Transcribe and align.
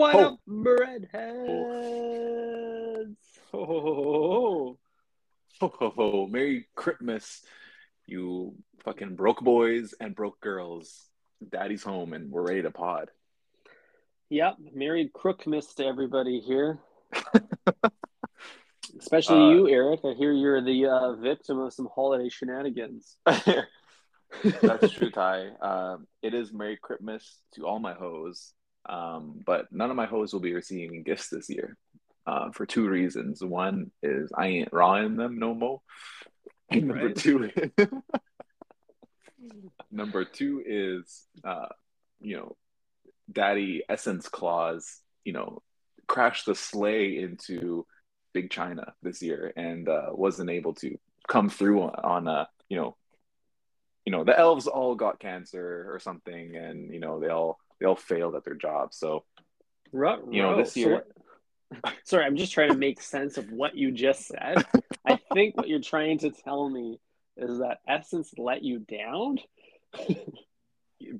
What 0.00 0.12
Ho. 0.14 0.20
up, 0.20 0.40
breadheads? 0.48 1.10
Ho, 3.52 3.66
ho, 3.66 3.82
ho, 3.82 4.78
ho, 5.60 5.68
ho, 5.78 5.92
ho, 5.94 6.10
ho. 6.10 6.26
Merry 6.26 6.68
Christmas, 6.74 7.42
you 8.06 8.54
fucking 8.82 9.14
broke 9.14 9.40
boys 9.42 9.92
and 10.00 10.14
broke 10.14 10.40
girls. 10.40 11.06
Daddy's 11.46 11.82
home 11.82 12.14
and 12.14 12.30
we're 12.30 12.46
ready 12.46 12.62
to 12.62 12.70
pod. 12.70 13.10
Yep, 14.30 14.56
Merry 14.72 15.10
crookmas 15.14 15.74
to 15.74 15.84
everybody 15.84 16.40
here. 16.40 16.78
Especially 18.98 19.36
Uh, 19.36 19.50
you, 19.50 19.68
Eric. 19.68 20.00
I 20.04 20.14
hear 20.14 20.32
you're 20.32 20.62
the 20.62 20.86
uh, 20.86 21.12
victim 21.16 21.58
of 21.58 21.74
some 21.74 21.90
holiday 21.94 22.30
shenanigans. 22.30 23.18
That's 24.62 24.90
true, 24.92 25.10
Ty. 25.10 25.50
Um, 25.60 26.06
it 26.22 26.32
is 26.32 26.54
Merry 26.54 26.78
Christmas 26.80 27.42
to 27.56 27.66
all 27.66 27.80
my 27.80 27.92
hoes, 27.92 28.54
um, 28.88 29.40
but 29.44 29.72
none 29.72 29.90
of 29.90 29.96
my 29.96 30.06
hoes 30.06 30.32
will 30.32 30.40
be 30.40 30.54
receiving 30.54 31.02
gifts 31.02 31.28
this 31.28 31.48
year 31.48 31.76
uh, 32.26 32.50
for 32.52 32.66
two 32.66 32.88
reasons. 32.88 33.42
One 33.42 33.90
is 34.02 34.30
I 34.36 34.46
ain't 34.46 34.72
rawing 34.72 35.16
them 35.16 35.38
no 35.38 35.54
more. 35.54 35.80
And 36.72 36.86
number 36.86 37.12
two, 37.12 37.50
number 39.90 40.24
two 40.24 40.62
is, 40.64 41.26
uh, 41.42 41.66
you 42.20 42.36
know, 42.36 42.56
Daddy 43.32 43.82
SSENSE 43.90 44.30
Claus, 44.30 45.00
you 45.24 45.32
know, 45.32 45.62
crashed 46.06 46.46
the 46.46 46.54
sleigh 46.54 47.18
into 47.18 47.86
Big 48.32 48.50
China 48.50 48.92
this 49.02 49.20
year 49.20 49.52
and 49.56 49.88
uh, 49.88 50.10
wasn't 50.12 50.50
able 50.50 50.74
to 50.74 50.96
come 51.28 51.48
through 51.48 51.82
on, 51.82 51.94
on 52.04 52.28
uh, 52.28 52.44
you 52.68 52.76
know, 52.76 52.96
you 54.04 54.12
know, 54.12 54.22
the 54.22 54.38
elves 54.38 54.66
all 54.66 54.94
got 54.94 55.18
cancer 55.18 55.92
or 55.92 55.98
something, 55.98 56.56
and 56.56 56.92
you 56.92 57.00
know, 57.00 57.20
they 57.20 57.28
all 57.28 57.58
they 57.80 57.86
all 57.86 57.96
failed 57.96 58.34
at 58.36 58.44
their 58.44 58.54
job. 58.54 58.92
So 58.92 59.24
Ru- 59.92 60.28
You 60.30 60.42
know, 60.42 60.56
this 60.56 60.76
year- 60.76 61.04
what- 61.72 61.94
Sorry, 62.04 62.24
I'm 62.24 62.36
just 62.36 62.52
trying 62.52 62.70
to 62.70 62.76
make 62.76 63.00
sense 63.00 63.38
of 63.38 63.50
what 63.52 63.76
you 63.76 63.92
just 63.92 64.26
said. 64.26 64.64
I 65.06 65.18
think 65.32 65.56
what 65.56 65.68
you're 65.68 65.80
trying 65.80 66.18
to 66.18 66.30
tell 66.30 66.68
me 66.68 66.98
is 67.36 67.58
that 67.60 67.78
SSENSE 67.88 68.34
let 68.38 68.62
you 68.64 68.80
down. 68.80 69.38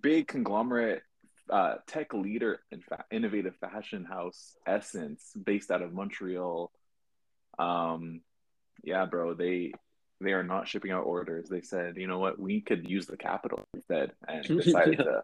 big 0.02 0.26
conglomerate 0.28 1.02
uh, 1.48 1.76
tech 1.86 2.12
leader 2.14 2.60
in 2.70 2.80
fa- 2.80 3.04
innovative 3.10 3.56
fashion 3.56 4.04
house 4.04 4.56
SSENSE 4.68 5.20
based 5.44 5.70
out 5.70 5.82
of 5.82 5.92
montreal 5.92 6.70
um 7.58 8.20
yeah 8.84 9.04
bro 9.06 9.34
they 9.34 9.72
they 10.20 10.32
are 10.32 10.44
not 10.44 10.68
shipping 10.68 10.92
out 10.92 11.04
orders 11.04 11.48
they 11.48 11.60
said 11.60 11.96
you 11.96 12.06
know 12.06 12.18
what 12.20 12.38
we 12.38 12.60
could 12.60 12.88
use 12.88 13.06
the 13.06 13.16
capital 13.16 13.64
instead 13.74 14.12
and 14.28 14.44
decided 14.62 14.98
Yeah. 14.98 15.04
to 15.04 15.22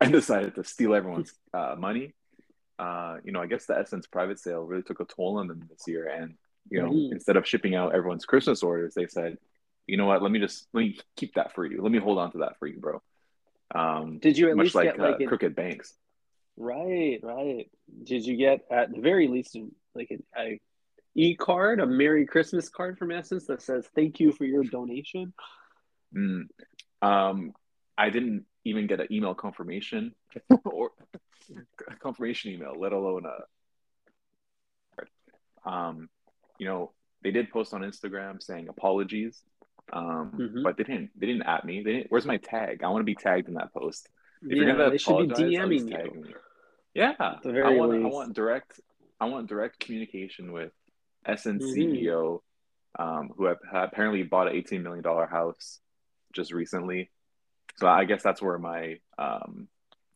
and 0.00 0.12
decided 0.12 0.54
to 0.54 0.64
steal 0.64 0.94
everyone's 0.94 1.32
uh, 1.52 1.74
money 1.78 2.14
uh 2.78 3.16
you 3.24 3.32
know 3.32 3.40
i 3.40 3.46
guess 3.46 3.66
the 3.66 3.74
SSENSE 3.74 4.10
private 4.10 4.38
sale 4.38 4.62
really 4.62 4.82
took 4.82 5.00
a 5.00 5.04
toll 5.04 5.38
on 5.38 5.46
them 5.46 5.62
this 5.70 5.86
year 5.86 6.08
and 6.08 6.34
you 6.70 6.80
know 6.82 6.90
Mhm. 6.90 7.12
instead 7.12 7.36
of 7.36 7.46
shipping 7.46 7.74
out 7.74 7.94
everyone's 7.94 8.24
christmas 8.24 8.62
orders 8.62 8.94
they 8.94 9.06
said 9.06 9.38
you 9.86 9.96
know 9.96 10.06
what 10.06 10.22
let 10.22 10.32
me 10.32 10.40
just 10.40 10.66
let 10.72 10.80
me 10.80 10.98
keep 11.16 11.34
that 11.34 11.54
for 11.54 11.64
you 11.64 11.80
let 11.82 11.92
me 11.92 11.98
hold 11.98 12.18
on 12.18 12.32
to 12.32 12.38
that 12.38 12.58
for 12.58 12.66
you 12.66 12.80
bro 12.80 13.00
um 13.74 14.18
Did 14.18 14.36
you 14.36 14.50
at 14.50 14.56
much 14.56 14.64
least 14.64 14.74
like 14.74 14.96
get 14.96 14.98
like 14.98 15.14
uh, 15.14 15.18
an 15.20 15.26
crooked 15.28 15.54
banks 15.54 15.94
Right, 16.56 17.18
right. 17.22 17.68
Did 18.04 18.24
you 18.24 18.36
get 18.36 18.60
at 18.70 18.92
the 18.92 19.00
very 19.00 19.26
least 19.26 19.56
like 19.94 20.10
an 20.10 20.22
a 20.38 20.60
e 21.16 21.34
card, 21.34 21.80
a 21.80 21.86
Merry 21.86 22.26
Christmas 22.26 22.68
card 22.68 22.96
from 22.96 23.08
SSENSE 23.08 23.46
that 23.46 23.60
says 23.60 23.88
"Thank 23.94 24.20
you 24.20 24.30
for 24.30 24.44
your 24.44 24.62
donation"? 24.62 25.34
Mm. 26.14 26.46
Um, 27.02 27.54
I 27.98 28.10
didn't 28.10 28.46
even 28.64 28.86
get 28.86 29.00
an 29.00 29.08
email 29.10 29.34
confirmation 29.34 30.14
or 30.64 30.90
a 31.88 31.96
confirmation 31.96 32.52
email, 32.52 32.74
let 32.78 32.92
alone 32.92 33.24
a. 33.26 33.44
Um, 35.68 36.08
you 36.58 36.66
know, 36.66 36.92
they 37.22 37.30
did 37.30 37.50
post 37.50 37.72
on 37.72 37.80
Instagram 37.82 38.42
saying 38.42 38.68
apologies, 38.68 39.42
um, 39.92 40.32
Mhm. 40.32 40.62
but 40.62 40.76
they 40.76 40.84
didn't. 40.84 41.10
They 41.18 41.26
didn't 41.26 41.42
at 41.44 41.64
me. 41.64 41.82
They 41.82 41.92
didn't. 41.92 42.10
Where's 42.10 42.26
my 42.26 42.36
tag? 42.36 42.82
I 42.82 42.88
want 42.88 43.00
to 43.00 43.04
be 43.04 43.14
tagged 43.14 43.48
in 43.48 43.54
that 43.54 43.72
post. 43.72 44.08
If 44.42 44.50
yeah, 44.50 44.56
you're 44.64 44.66
gonna 44.76 44.90
they 44.90 44.98
should 44.98 45.18
be 45.18 45.26
DMing 45.26 45.88
you. 45.90 46.22
me. 46.22 46.34
Yeah, 46.94 47.14
I 47.18 47.70
want. 47.70 47.92
I 48.04 48.08
want 48.08 48.34
direct. 48.34 48.80
I 49.20 49.26
want 49.26 49.48
direct 49.48 49.80
communication 49.80 50.52
with 50.52 50.72
Mhm. 51.26 51.60
CEO, 51.60 52.42
um, 52.98 53.30
who 53.36 53.46
apparently 53.46 54.22
bought 54.22 54.48
an 54.48 54.54
eighteen 54.54 54.82
million 54.82 55.02
dollar 55.02 55.26
house 55.26 55.80
just 56.32 56.52
recently. 56.52 57.10
So 57.76 57.86
I 57.88 58.04
guess 58.04 58.22
that's 58.22 58.40
where 58.42 58.58
my, 58.58 58.98
um, 59.18 59.68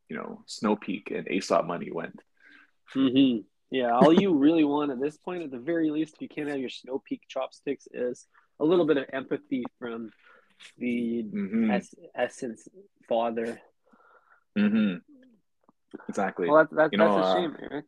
you 0.09 0.17
know, 0.17 0.43
Snow 0.47 0.77
Peak 0.77 1.11
and 1.15 1.29
Aesop 1.29 1.67
money 1.67 1.91
went. 1.91 2.21
hmm 2.93 3.39
Yeah, 3.71 3.93
all 3.93 4.13
you 4.13 4.35
really 4.35 4.65
want 4.65 4.91
at 4.91 5.01
this 5.01 5.17
point, 5.17 5.43
at 5.43 5.51
the 5.51 5.59
very 5.59 5.91
least, 5.91 6.15
if 6.15 6.23
you 6.23 6.29
can't 6.29 6.49
have 6.49 6.59
your 6.59 6.71
Snow 6.71 7.03
Peak 7.05 7.23
chopsticks, 7.29 7.89
is 7.93 8.27
a 8.61 8.65
little 8.65 8.87
bit 8.87 8.97
of 8.97 9.05
empathy 9.13 9.65
from 9.79 10.11
the 10.79 11.23
hmm 11.23 11.71
es- 11.71 11.95
SSENSE 12.17 12.69
father. 13.09 13.61
Mm-hmm. 14.59 14.97
Exactly. 16.09 16.49
Well, 16.49 16.59
that, 16.65 16.77
that, 16.77 16.93
You 16.93 16.99
know, 16.99 17.15
that's 17.17 17.29
a 17.29 17.31
uh, 17.31 17.35
shame, 17.35 17.57
Eric. 17.61 17.85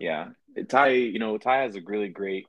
Yeah, 0.00 0.28
Ty. 0.68 0.88
You 0.88 1.18
know, 1.18 1.38
Ty 1.38 1.62
has 1.62 1.76
a 1.76 1.80
really 1.80 2.08
great 2.08 2.46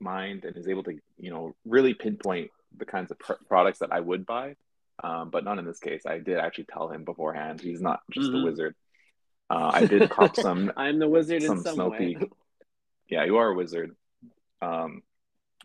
mind 0.00 0.44
and 0.44 0.56
is 0.56 0.68
able 0.68 0.82
to, 0.84 0.98
you 1.18 1.30
know, 1.30 1.54
really 1.64 1.94
pinpoint 1.94 2.50
the 2.76 2.84
kinds 2.86 3.10
of 3.10 3.18
pr- 3.18 3.32
products 3.48 3.80
that 3.80 3.92
I 3.92 4.00
would 4.00 4.26
buy. 4.26 4.56
Um, 5.02 5.30
but 5.30 5.44
not 5.44 5.58
in 5.58 5.64
this 5.64 5.78
case. 5.78 6.02
I 6.06 6.18
did 6.18 6.38
actually 6.38 6.66
tell 6.72 6.88
him 6.90 7.04
beforehand. 7.04 7.60
He's 7.60 7.80
not 7.80 8.00
just 8.10 8.28
a 8.28 8.32
Mhm. 8.32 8.44
wizard. 8.44 8.74
Uh, 9.48 9.70
I 9.74 9.86
did 9.86 10.10
cop 10.10 10.36
some 10.36 10.72
I'm 10.76 10.98
the 10.98 11.08
wizard 11.08 11.42
some 11.42 11.58
in 11.58 11.64
some 11.64 11.74
Snow 11.74 11.88
way. 11.88 12.14
Peak. 12.14 12.18
Yeah, 13.08 13.24
you 13.24 13.38
are 13.38 13.48
a 13.50 13.54
wizard. 13.54 13.96
Um, 14.62 15.02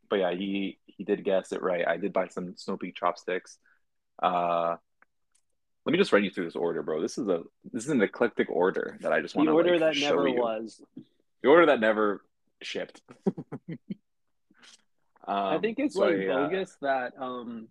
but 0.10 0.20
yeah, 0.20 0.32
he 0.34 0.80
he 0.86 1.04
did 1.04 1.24
guess 1.24 1.52
it 1.52 1.62
right. 1.62 1.88
I 1.88 1.98
did 1.98 2.14
buy 2.14 2.28
some 2.30 2.56
Snow 2.56 2.78
Peak 2.78 2.96
chopsticks. 2.96 3.58
Uh, 4.22 4.78
let 5.86 5.92
me 5.92 5.98
just 5.98 6.12
run 6.14 6.24
you 6.24 6.32
through 6.32 6.46
this 6.46 6.56
order, 6.56 6.82
bro. 6.82 7.02
This 7.02 7.18
is 7.18 7.28
a 7.28 7.44
this 7.72 7.84
is 7.84 7.90
an 7.90 8.02
eclectic 8.02 8.50
order 8.50 8.98
that 9.02 9.12
I 9.12 9.22
just 9.22 9.36
want 9.36 9.48
The 9.48 9.52
to 9.52 9.56
order 9.56 9.72
like, 9.72 9.80
that 9.96 9.98
never 9.98 10.28
you. 10.28 10.42
was. 10.42 10.82
The 11.44 11.50
order 11.50 11.66
that 11.68 11.80
never 11.80 12.24
shipped. 12.62 13.02
I 15.28 15.56
Um, 15.56 15.62
think 15.62 15.80
it's 15.80 15.96
so 15.96 16.02
like 16.02 16.16
I, 16.18 16.28
uh, 16.28 16.48
bogus 16.50 16.76
that 16.82 17.14
um 17.20 17.68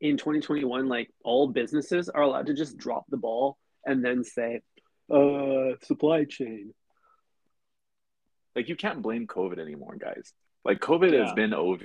in 0.00 0.16
2021 0.16 0.88
like 0.88 1.10
all 1.24 1.48
businesses 1.48 2.08
are 2.08 2.22
allowed 2.22 2.46
to 2.46 2.54
just 2.54 2.76
drop 2.78 3.04
the 3.08 3.16
ball 3.16 3.58
and 3.84 4.04
then 4.04 4.22
say 4.24 4.60
uh 5.12 5.74
supply 5.82 6.24
chain. 6.24 6.72
like 8.54 8.68
you 8.68 8.76
can't 8.76 9.02
blame 9.02 9.26
COVID 9.26 9.58
anymore, 9.58 9.96
guys. 9.98 10.32
Like 10.64 10.80
COVID 10.80 11.12
has 11.18 11.32
been 11.32 11.54
OV. 11.54 11.82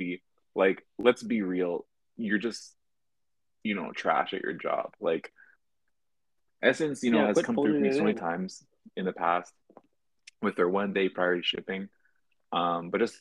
Like, 0.55 0.85
let's 0.99 1.23
be 1.23 1.41
real. 1.41 1.85
You're 2.17 2.37
just, 2.39 2.73
you 3.63 3.75
know, 3.75 3.91
trash 3.91 4.33
at 4.33 4.41
your 4.41 4.53
job. 4.53 4.91
Like 4.99 5.31
SSENSE, 6.63 7.03
you 7.03 7.11
know, 7.11 7.21
Yeah, 7.21 7.27
has 7.27 7.41
come 7.41 7.55
through 7.55 7.79
me 7.79 7.91
so 7.91 7.99
many 7.99 8.11
in. 8.11 8.17
times 8.17 8.63
in 8.95 9.05
the 9.05 9.13
past 9.13 9.51
with 10.41 10.55
their 10.55 10.69
one 10.69 10.93
day 10.93 11.09
priority 11.09 11.41
shipping. 11.43 11.89
Um, 12.51 12.89
but 12.89 12.99
just 12.99 13.19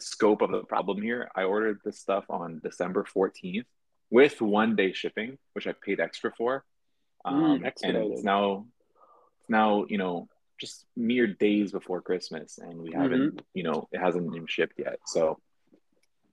scope 0.00 0.42
of 0.42 0.50
the 0.50 0.64
problem 0.64 1.00
here, 1.02 1.30
I 1.34 1.44
ordered 1.44 1.78
this 1.84 2.00
stuff 2.00 2.24
on 2.28 2.60
December 2.62 3.04
14th 3.04 3.64
with 4.14 4.40
one 4.40 4.76
day 4.76 4.92
shipping, 4.92 5.36
which 5.54 5.66
I 5.66 5.72
paid 5.72 5.98
extra 5.98 6.30
for. 6.30 6.64
Mm, 7.26 7.32
Um, 7.32 7.64
and 7.82 7.96
it's 7.96 8.22
now, 8.22 8.64
it's 9.40 9.50
now, 9.50 9.86
you 9.88 9.98
know, 9.98 10.28
just 10.60 10.86
mere 10.96 11.26
days 11.26 11.72
before 11.72 12.00
Christmas, 12.00 12.58
and 12.58 12.80
we 12.80 12.92
haven't, 12.92 13.42
you 13.54 13.64
know, 13.64 13.88
it 13.90 13.98
hasn't 13.98 14.30
been 14.32 14.46
shipped 14.46 14.78
yet. 14.78 15.00
So 15.06 15.40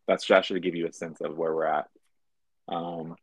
that's 0.07 0.23
just 0.25 0.49
to 0.49 0.59
give 0.59 0.75
you 0.75 0.85
a 0.85 0.93
sense 0.93 1.21
of 1.21 1.35
where 1.39 1.55
we're 1.55 1.65
at. 1.65 1.87
Um, 2.67 3.15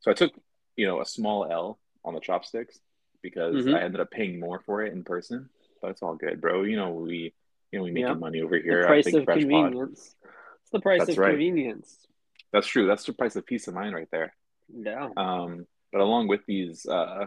so 0.00 0.10
I 0.10 0.14
took, 0.14 0.32
you 0.74 0.88
know, 0.88 1.00
a 1.00 1.06
small 1.06 1.46
L 1.48 1.78
on 2.04 2.14
the 2.14 2.20
chopsticks 2.20 2.80
because 3.22 3.64
Mhm. 3.64 3.74
I 3.76 3.80
ended 3.80 4.00
up 4.00 4.10
paying 4.10 4.40
more 4.40 4.58
for 4.66 4.82
it 4.82 4.92
in 4.92 5.04
person, 5.04 5.50
but 5.80 5.92
it's 5.92 6.02
all 6.02 6.16
good, 6.16 6.40
bro. 6.40 6.64
You 6.64 6.76
know, 6.76 6.90
we, 6.94 7.32
you 7.70 7.78
know, 7.78 7.84
we 7.84 7.92
making 7.92 8.08
Yeah. 8.08 8.14
money 8.26 8.40
over 8.42 8.56
here. 8.56 8.80
at 8.80 8.86
price 8.88 9.06
of 9.14 9.24
Fresh 9.24 9.42
Pod. 9.42 9.50
convenience. 9.50 10.16
It's 10.62 10.70
the 10.72 10.80
price 10.80 11.06
That's 11.06 11.12
of 11.12 11.18
right. 11.18 11.30
convenience. 11.30 12.08
That's 12.54 12.68
true. 12.68 12.86
That's 12.86 13.04
the 13.04 13.12
price 13.12 13.34
of 13.34 13.44
peace 13.44 13.66
of 13.66 13.74
mind 13.74 13.94
right 13.96 14.08
there. 14.12 14.32
Yeah. 14.72 15.08
Um, 15.16 15.66
but 15.92 16.00
along 16.00 16.28
with 16.28 16.40
these, 16.46 16.86
uh, 16.86 17.26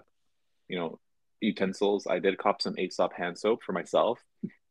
you 0.70 0.80
know, 0.80 1.00
utensils, 1.42 2.08
I 2.10 2.20
did 2.20 2.38
cop 2.38 2.62
some 2.62 2.80
Aesop 2.80 3.12
hand 3.14 3.38
soap 3.38 3.62
for 3.62 3.74
myself. 3.74 4.24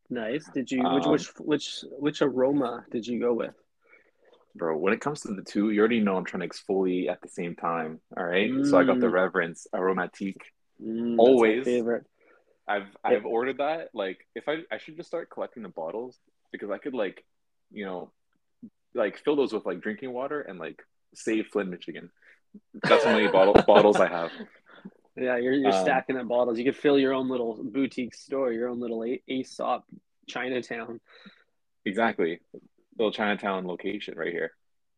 Nice. 0.09 0.49
Did 0.55 0.71
you 0.73 0.79
which 0.95 1.05
Um, 1.05 1.13
which 1.13 1.29
which 1.39 1.85
which 1.99 2.23
aroma 2.23 2.87
did 2.91 3.07
you 3.07 3.21
go 3.21 3.35
with? 3.35 3.55
Bro, 4.55 4.79
when 4.79 4.95
it 4.95 5.01
comes 5.03 5.21
to 5.23 5.35
the 5.35 5.43
two, 5.43 5.71
you 5.71 5.81
already 5.81 6.01
know 6.01 6.17
I'm 6.17 6.25
trying 6.25 6.49
to 6.49 6.49
exfoliate 6.49 7.11
at 7.11 7.21
the 7.21 7.29
same 7.29 7.55
time. 7.55 8.01
All 8.17 8.25
right. 8.25 8.51
So 8.65 8.79
I 8.79 8.85
got 8.85 9.01
the 9.01 9.09
Mm. 9.09 9.13
Reverence 9.13 9.67
Aromatique. 9.75 10.41
Mm, 10.83 11.17
Always. 11.19 11.65
favorite. 11.65 12.07
I've 12.67 12.89
I've 13.05 13.27
ordered 13.27 13.59
that. 13.59 13.91
Like 13.93 14.27
if 14.35 14.49
I 14.49 14.63
I 14.73 14.79
should 14.79 14.97
just 14.97 15.09
start 15.09 15.29
collecting 15.29 15.63
the 15.65 15.69
bottles 15.69 16.19
because 16.51 16.71
I 16.71 16.79
could 16.79 16.95
like, 16.95 17.23
you 17.71 17.85
know, 17.85 18.11
like 18.97 19.19
fill 19.19 19.37
those 19.37 19.53
with 19.53 19.67
like 19.67 19.81
drinking 19.81 20.13
water 20.13 20.41
and 20.41 20.59
like 20.59 20.83
save 21.15 21.47
Flint, 21.49 21.71
Michigan. 21.71 22.11
That's 22.89 23.05
how 23.05 23.13
many 23.13 23.29
bottle, 23.29 23.55
bottles 23.67 23.97
I 23.97 24.09
have. 24.09 24.31
Yeah, 25.19 25.39
you're 25.39 25.55
you're 25.55 25.73
Um, 25.73 25.83
stacking 25.83 26.19
up 26.19 26.29
bottles. 26.29 26.59
You 26.59 26.65
could 26.67 26.77
fill 26.77 26.99
your 26.99 27.15
own 27.15 27.31
little 27.31 27.59
boutique 27.65 28.15
store, 28.15 28.53
your 28.53 28.69
own 28.69 28.81
little 28.81 29.03
A- 29.03 29.23
Aesop 29.27 29.85
Chinatown. 30.29 31.01
Exactly. 31.87 32.41
Little 32.99 33.13
Chinatown 33.13 33.67
location 33.67 34.15
right 34.19 34.31
here. 34.31 34.53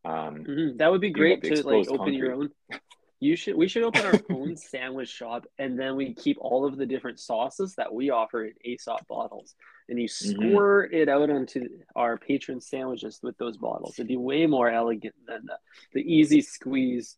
Um, 0.05 0.45
hmm 0.45 0.77
That 0.79 0.91
would 0.91 1.01
be 1.01 1.11
great 1.11 1.45
to 1.45 1.63
like 1.63 1.89
open 1.89 2.15
your 2.15 2.33
own. 2.33 2.51
You 3.21 3.35
should. 3.35 3.57
We 3.57 3.67
should 3.67 3.83
open 3.83 4.05
our 4.07 4.23
own 4.31 4.57
sandwich 4.57 5.09
shop, 5.09 5.45
and 5.59 5.79
then 5.79 5.97
we 5.97 6.15
keep 6.15 6.37
all 6.41 6.65
of 6.65 6.77
the 6.77 6.87
different 6.87 7.19
sauces 7.19 7.75
that 7.75 7.93
we 7.93 8.11
offer 8.11 8.45
in 8.45 8.55
Aesop 8.65 9.09
bottles, 9.09 9.57
and 9.89 9.99
you 10.01 10.07
Mhm. 10.09 10.11
squirt 10.37 10.95
it 10.95 11.09
out 11.09 11.29
onto 11.29 11.69
our 11.97 12.17
patron 12.17 12.61
sandwiches 12.61 13.19
with 13.23 13.37
those 13.39 13.57
bottles. 13.57 13.95
It'd 13.99 14.07
be 14.07 14.17
way 14.17 14.47
more 14.47 14.71
elegant 14.71 15.17
than 15.27 15.47
the, 15.47 15.59
the 15.95 16.03
easy 16.03 16.41
squeeze 16.43 17.17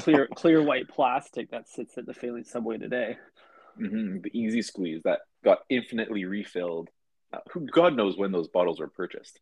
clear 0.00 0.26
clear 0.34 0.62
white 0.62 0.88
plastic 0.88 1.50
that 1.52 1.66
sits 1.68 1.96
at 1.96 2.04
the 2.04 2.12
failing 2.14 2.44
subway 2.44 2.76
today. 2.76 3.16
mhm, 3.78 4.22
the 4.22 4.38
easy 4.38 4.60
squeeze 4.60 5.00
that 5.04 5.20
got 5.42 5.60
infinitely 5.70 6.26
refilled. 6.26 6.90
Uh, 7.32 7.38
who 7.52 7.60
God 7.66 7.96
knows 7.96 8.18
when 8.18 8.32
those 8.32 8.48
bottles 8.48 8.78
were 8.80 8.88
purchased. 8.88 9.40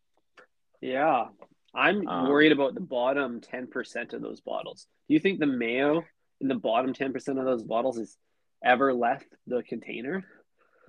Yeah. 0.79 1.29
I'm 1.73 2.07
Um, 2.07 2.27
worried 2.27 2.51
about 2.51 2.73
the 2.73 2.81
bottom 2.81 3.41
10% 3.41 4.13
of 4.13 4.21
those 4.21 4.41
bottles. 4.41 4.87
Do 5.07 5.13
you 5.13 5.19
think 5.19 5.39
the 5.39 5.45
mayo 5.45 6.05
in 6.41 6.47
the 6.47 6.55
bottom 6.55 6.93
10% 6.93 7.37
of 7.39 7.45
those 7.45 7.63
bottles 7.63 7.97
has 7.97 8.17
ever 8.63 8.93
left 8.93 9.27
the 9.47 9.61
container? 9.63 10.25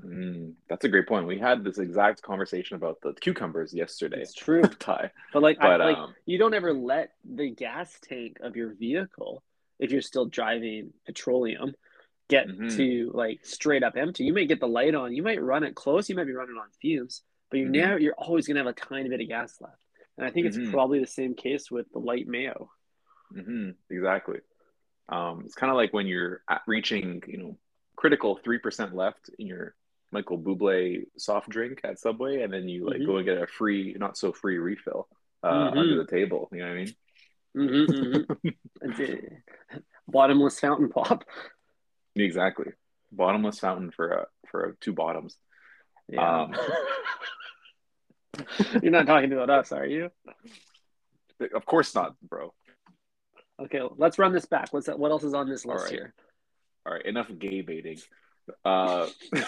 Mm, 0.03 0.55
that's 0.69 0.85
a 0.85 0.89
great 0.89 1.07
point. 1.07 1.27
We 1.27 1.39
had 1.39 1.63
this 1.63 1.79
exact 1.79 2.23
conversation 2.23 2.77
about 2.77 3.01
the 3.03 3.13
cucumbers 3.13 3.75
yesterday. 3.75 4.21
It's 4.23 4.33
true. 4.33 4.63
Ty. 4.81 5.11
But 5.33 5.43
like, 5.43 5.59
I, 5.61 5.77
like 5.77 5.97
um, 5.99 6.15
you 6.25 6.39
don't 6.39 6.55
ever 6.55 6.73
let 6.73 7.13
the 7.25 7.51
gas 7.51 7.99
tank 8.01 8.39
of 8.41 8.57
your 8.57 8.75
vehicle, 8.75 9.43
if 9.79 9.93
you're 9.93 10.01
still 10.01 10.25
driving 10.25 10.93
petroleum, 11.05 11.75
get 12.29 12.49
Mhm. 12.49 12.75
to 12.77 13.11
like 13.13 13.45
straight 13.45 13.83
up 13.83 13.97
empty. 13.97 14.25
You 14.25 14.33
might 14.33 14.49
get 14.49 14.61
the 14.61 14.69
light 14.69 14.95
on, 14.95 15.15
you 15.15 15.23
might 15.23 15.43
run 15.43 15.65
it 15.65 15.75
close, 15.75 16.09
you 16.09 16.15
might 16.17 16.25
be 16.27 16.33
running 16.33 16.57
on 16.57 16.71
fumes, 16.81 17.23
but 17.51 17.59
you're 17.59 17.69
Mhm. 17.69 17.73
now 17.73 17.97
you're 17.97 18.15
always 18.15 18.47
gonna 18.47 18.61
have 18.61 18.67
a 18.69 18.73
tiny 18.73 19.09
bit 19.11 19.21
of 19.21 19.29
gas 19.29 19.61
left. 19.61 19.77
And 20.21 20.29
I 20.29 20.33
think 20.33 20.47
it's 20.47 20.59
Mhm. 20.59 20.71
probably 20.71 21.01
the 21.01 21.07
same 21.07 21.35
case 21.35 21.71
with 21.71 21.91
the 21.93 21.99
light 21.99 22.29
mayo. 22.29 22.71
hmm 23.33 23.71
exactly. 23.89 24.41
Um, 25.09 25.43
it's 25.47 25.55
kind 25.55 25.71
of 25.71 25.77
like 25.77 25.93
when 25.95 26.07
you're 26.07 26.43
at 26.49 26.61
reaching, 26.67 27.23
you 27.27 27.39
know, 27.39 27.59
critical 27.97 28.37
three 28.37 28.59
percent 28.59 28.95
left 28.95 29.31
in 29.39 29.47
your 29.47 29.75
Michael 30.13 30.39
Bublé 30.39 31.05
soft 31.17 31.49
drink 31.49 31.81
at 31.85 31.99
Subway, 31.99 32.43
and 32.43 32.53
then 32.53 32.69
you 32.69 32.85
like 32.87 33.01
Mhm. 33.01 33.07
go 33.07 33.17
and 33.17 33.25
get 33.25 33.39
a 33.41 33.47
free, 33.47 33.95
not 33.99 34.19
so 34.19 34.31
free 34.33 34.59
refill 34.59 35.09
uh, 35.43 35.71
Mhm. 35.71 35.79
under 35.79 35.97
the 35.97 36.05
table. 36.11 36.49
You 36.53 36.59
know 36.59 36.67
what 36.67 36.73
I 36.73 36.85
mean? 36.85 36.95
Mm-hmm, 37.57 38.33
It's 38.83 39.01
a 39.01 39.43
bottomless 40.07 40.61
fountain 40.61 40.91
pop. 40.91 41.25
Exactly. 42.15 42.73
Bottomless 43.11 43.59
fountain 43.59 43.91
for 43.91 44.11
a 44.13 44.27
for 44.51 44.65
a 44.65 44.77
two 44.77 44.93
bottoms. 44.93 45.39
Yeah. 46.09 46.43
Um, 46.43 46.53
You're 48.83 48.93
not 48.93 49.07
talking 49.07 49.33
about 49.33 49.51
us, 49.51 49.73
are 49.73 49.87
you? 49.87 50.11
Of 51.55 51.65
course 51.65 51.95
not, 51.95 52.17
bro. 52.21 52.53
Okay, 53.61 53.81
let's 53.97 54.19
run 54.19 54.33
this 54.33 54.47
back. 54.47 54.73
What's 54.73 54.87
that? 54.87 54.99
What 54.99 55.11
else 55.11 55.25
is 55.25 55.35
on 55.35 55.49
this 55.49 55.65
list 55.65 55.85
right. 55.85 55.93
here? 55.93 56.15
All 56.87 56.95
right, 56.95 57.05
enough 57.05 57.31
gay 57.39 57.61
baiting. 57.61 57.99
Uh, 58.65 59.07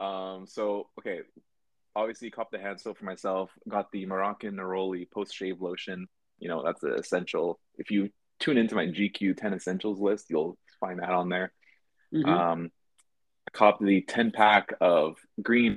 um, 0.00 0.46
so 0.46 0.88
okay, 0.98 1.20
obviously 1.94 2.30
cop 2.30 2.50
the 2.50 2.58
hand 2.58 2.80
soap 2.80 2.98
for 2.98 3.04
myself. 3.04 3.50
Got 3.68 3.92
the 3.92 4.06
Moroccan 4.06 4.56
Neroli 4.56 5.10
post 5.10 5.34
shave 5.34 5.60
lotion. 5.60 6.08
You 6.38 6.48
know 6.48 6.62
that's 6.64 6.82
an 6.82 6.94
essential. 6.94 7.60
If 7.76 7.90
you 7.90 8.08
tune 8.38 8.56
into 8.56 8.74
my 8.74 8.86
GQ 8.86 9.36
ten 9.36 9.52
essentials 9.52 10.00
list, 10.00 10.26
you'll 10.30 10.56
find 10.80 11.00
that 11.00 11.10
on 11.10 11.28
there. 11.28 11.52
Mhm. 12.14 12.26
Um, 12.26 12.70
I 13.46 13.50
copped 13.52 13.84
the 13.84 14.00
ten 14.02 14.30
pack 14.30 14.72
of 14.80 15.16
green 15.42 15.76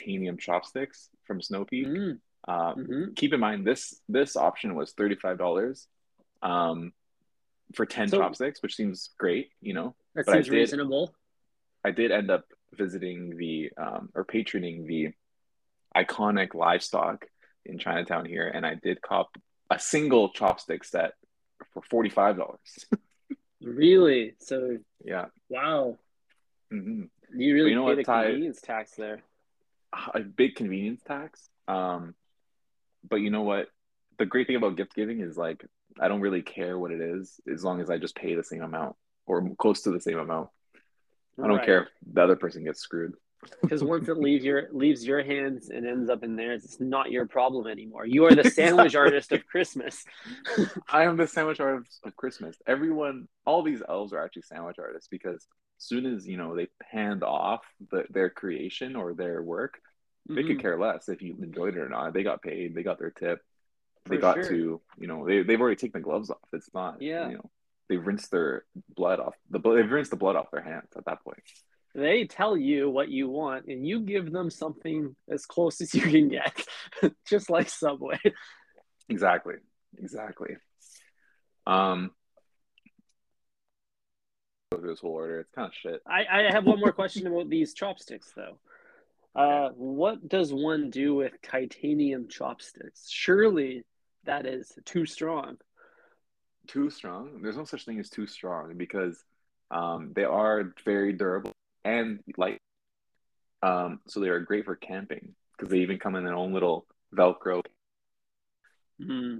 titanium 0.00 0.38
chopsticks 0.38 1.08
from 1.26 1.40
Snow 1.42 1.64
Peak. 1.64 1.86
Mm, 1.86 2.20
Uh, 2.48 2.74
mhm. 2.74 3.14
keep 3.16 3.32
in 3.34 3.40
mind 3.40 3.66
this 3.66 4.00
this 4.08 4.34
option 4.36 4.74
was 4.74 4.92
thirty 4.92 5.14
five 5.14 5.38
dollars. 5.38 5.86
Um, 6.42 6.92
for 7.74 7.86
10 7.86 8.08
So- 8.08 8.18
chopsticks, 8.18 8.62
which 8.62 8.74
seems 8.74 9.10
great, 9.18 9.52
you 9.60 9.74
know. 9.74 9.94
That 10.14 10.26
But 10.26 10.32
I 10.32 10.36
seems 10.38 10.46
did- 10.46 10.54
reasonable. 10.56 11.14
I 11.84 11.92
did 11.92 12.10
end 12.10 12.30
up 12.30 12.44
visiting 12.72 13.36
the 13.36 13.70
um, 13.76 14.10
or 14.14 14.24
patroning 14.24 14.86
the 14.86 15.12
iconic 15.94 16.54
livestock 16.54 17.26
in 17.64 17.78
Chinatown 17.78 18.24
here, 18.24 18.48
and 18.48 18.66
I 18.66 18.74
did 18.74 19.00
cop 19.02 19.36
a 19.70 19.78
single 19.78 20.32
chopstick 20.32 20.84
set 20.84 21.12
for 21.72 21.82
forty 21.82 22.10
five 22.10 22.36
dollars. 22.36 22.86
Really? 23.62 24.36
So, 24.38 24.78
yeah, 25.04 25.26
wow. 25.50 25.98
hmm 26.70 27.02
You 27.34 27.52
really 27.54 27.70
you 27.70 27.76
know 27.76 27.82
paid 27.84 27.96
what, 27.96 27.98
a 27.98 28.04
Ty? 28.04 28.24
convenience 28.24 28.62
tax 28.62 28.92
there. 28.92 29.22
A 30.14 30.20
big 30.20 30.56
convenience 30.56 31.02
tax. 31.06 31.48
Um, 31.68 32.14
but 33.08 33.16
you 33.16 33.30
know 33.30 33.42
what? 33.42 33.68
The 34.18 34.26
great 34.26 34.46
thing 34.46 34.56
about 34.56 34.76
gift 34.76 34.94
giving 34.94 35.20
is 35.20 35.36
like 35.36 35.64
I 35.98 36.08
don't 36.08 36.20
really 36.20 36.42
care 36.42 36.78
what 36.78 36.92
it 36.92 37.00
is 37.00 37.40
as 37.52 37.64
long 37.64 37.80
as 37.80 37.90
I 37.90 37.98
just 37.98 38.14
pay 38.14 38.34
the 38.34 38.44
same 38.44 38.62
amount 38.62 38.96
or 39.26 39.48
close 39.58 39.82
to 39.82 39.90
the 39.90 40.00
same 40.00 40.18
amount. 40.18 40.50
I 41.42 41.46
don't 41.46 41.64
care 41.64 41.82
if 41.84 41.88
the 42.12 42.22
other 42.22 42.36
person 42.36 42.64
gets 42.64 42.80
screwed. 42.80 43.14
because 43.62 43.82
once 43.82 44.06
it 44.08 44.18
leaves 44.18 44.44
your 44.44 44.68
leaves 44.70 45.06
your 45.06 45.22
hands 45.22 45.70
and 45.70 45.86
ends 45.86 46.10
up 46.10 46.22
in 46.22 46.36
theirs, 46.36 46.64
it's 46.64 46.80
not 46.80 47.10
your 47.10 47.26
problem 47.26 47.66
anymore. 47.66 48.04
You 48.04 48.26
are 48.26 48.34
the 48.34 48.50
sandwich 48.50 48.86
Exactly. 48.86 48.98
artist 48.98 49.32
of 49.32 49.46
Christmas. 49.46 50.04
I 50.88 51.04
am 51.04 51.16
the 51.16 51.26
sandwich 51.26 51.58
artist 51.58 52.00
of 52.04 52.14
Christmas. 52.16 52.56
Everyone, 52.66 53.28
all 53.46 53.62
these 53.62 53.82
elves 53.88 54.12
are 54.12 54.22
actually 54.22 54.42
sandwich 54.42 54.76
artists 54.78 55.08
because 55.08 55.46
soon 55.84 56.06
as 56.06 56.26
you 56.26 56.36
know 56.36 56.54
they 56.54 56.68
hand 56.90 57.22
off 57.22 57.62
the, 57.90 58.04
their 58.10 58.30
creation 58.30 58.96
or 58.96 59.14
their 59.14 59.42
work, 59.42 59.80
they 60.28 60.42
could 60.44 60.58
Mhm. 60.58 60.60
care 60.62 60.78
less 60.78 61.08
if 61.08 61.22
you 61.22 61.36
enjoyed 61.42 61.76
it 61.76 61.80
or 61.80 61.88
not. 61.88 62.12
They 62.12 62.22
got 62.22 62.42
paid, 62.42 62.74
they 62.74 62.82
got 62.82 62.98
their 62.98 63.10
tip, 63.10 63.42
they 64.06 64.16
For 64.16 64.20
got 64.20 64.34
sure. 64.36 64.48
to 64.50 64.80
you 64.98 65.06
know 65.06 65.26
they 65.26 65.42
they've 65.42 65.60
already 65.60 65.76
taken 65.76 66.00
the 66.00 66.04
gloves 66.04 66.30
off. 66.30 66.48
It's 66.52 66.72
not 66.74 67.00
Yeah. 67.02 67.28
you 67.28 67.36
know 67.36 67.50
they've 67.88 68.06
rinsed 68.06 68.30
their 68.30 68.64
blood 68.94 69.18
off 69.20 69.34
the 69.50 69.58
they've 69.58 69.90
rinsed 69.90 70.10
the 70.10 70.16
blood 70.16 70.36
off 70.36 70.50
their 70.50 70.62
hands 70.62 70.90
at 70.96 71.04
that 71.06 71.22
point. 71.24 71.42
They 71.92 72.24
tell 72.26 72.56
you 72.56 72.88
what 72.88 73.08
you 73.08 73.28
want, 73.28 73.66
and 73.66 73.84
you 73.84 74.02
give 74.02 74.30
them 74.30 74.48
something 74.48 75.16
as 75.28 75.44
close 75.44 75.80
as 75.80 75.92
you 75.92 76.02
can 76.02 76.28
get, 76.28 76.64
just 77.28 77.50
like 77.50 77.68
Subway. 77.68 78.20
Exactly, 79.08 79.56
exactly. 79.98 80.56
Um, 81.66 82.12
go 84.70 84.78
through 84.78 84.90
this 84.90 85.00
whole 85.00 85.12
order. 85.12 85.40
It's 85.40 85.50
kind 85.50 85.66
of 85.66 85.74
shit. 85.74 86.02
I, 86.06 86.24
I 86.30 86.52
have 86.52 86.64
one 86.64 86.78
more 86.80 86.92
question 86.92 87.26
about 87.26 87.48
these 87.48 87.74
chopsticks, 87.74 88.32
though. 88.36 88.58
Uh, 89.34 89.70
what 89.74 90.28
does 90.28 90.52
one 90.52 90.90
do 90.90 91.14
with 91.14 91.32
titanium 91.42 92.28
chopsticks? 92.28 93.08
Surely 93.10 93.84
that 94.24 94.46
is 94.46 94.72
too 94.84 95.06
strong. 95.06 95.56
too 96.66 96.90
strong. 96.90 97.40
There's 97.42 97.56
no 97.56 97.64
such 97.64 97.84
thing 97.84 97.98
as 97.98 98.10
too 98.10 98.26
strong 98.26 98.76
because 98.76 99.24
um, 99.70 100.12
they 100.14 100.24
are 100.24 100.72
very 100.84 101.12
durable 101.12 101.52
and 101.84 102.20
light. 102.36 102.58
Um, 103.62 104.00
so 104.06 104.20
they 104.20 104.28
are 104.28 104.40
great 104.40 104.64
for 104.64 104.76
camping 104.76 105.34
because 105.56 105.70
they 105.70 105.78
even 105.78 105.98
come 105.98 106.16
in 106.16 106.24
their 106.24 106.34
own 106.34 106.52
little 106.52 106.86
Velcro. 107.14 107.62
Hmm. 109.04 109.38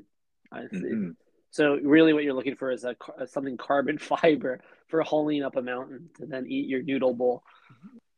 I 0.53 0.63
see. 0.73 0.79
Mhm. 0.79 1.17
So 1.53 1.75
really, 1.83 2.13
what 2.13 2.23
you're 2.25 2.35
looking 2.35 2.57
for 2.57 2.71
is 2.71 2.85
a 2.85 2.97
something 3.27 3.57
carbon 3.57 3.99
fiber 3.99 4.61
for 4.91 5.03
hauling 5.03 5.43
up 5.43 5.57
a 5.57 5.63
mountain 5.63 6.11
to 6.19 6.27
then 6.27 6.47
eat 6.49 6.69
your 6.69 6.83
noodle 6.83 7.15
bowl. 7.15 7.43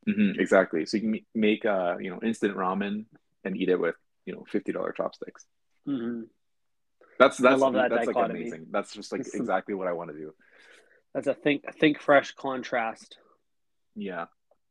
Mhm, 0.09 0.39
Exactly. 0.39 0.85
So 0.87 0.97
you 0.97 1.03
can 1.03 1.21
make 1.35 1.65
uh, 1.65 1.97
you 1.99 2.11
know 2.11 2.21
instant 2.23 2.57
ramen 2.57 3.05
and 3.45 3.57
eat 3.57 3.69
it 3.69 3.79
with 3.79 3.95
you 4.27 4.35
know 4.35 4.45
fifty 4.51 4.73
dollar 4.73 4.93
chopsticks. 4.93 5.45
hmm 5.85 6.23
That's 7.19 7.39
that's 7.39 7.61
love 7.61 7.75
that 7.75 7.91
that's 7.91 8.07
like 8.07 8.17
amazing. 8.17 8.67
That's 8.71 8.93
just 8.93 9.13
like 9.13 9.27
exactly 9.35 9.75
what 9.75 9.89
I 9.89 9.93
want 9.93 10.11
to 10.11 10.17
do. 10.17 10.35
That's 11.15 11.27
a 11.29 11.35
think 11.35 11.65
think 11.79 12.01
fresh 12.01 12.33
contrast. 12.33 13.19
Yeah. 13.95 14.27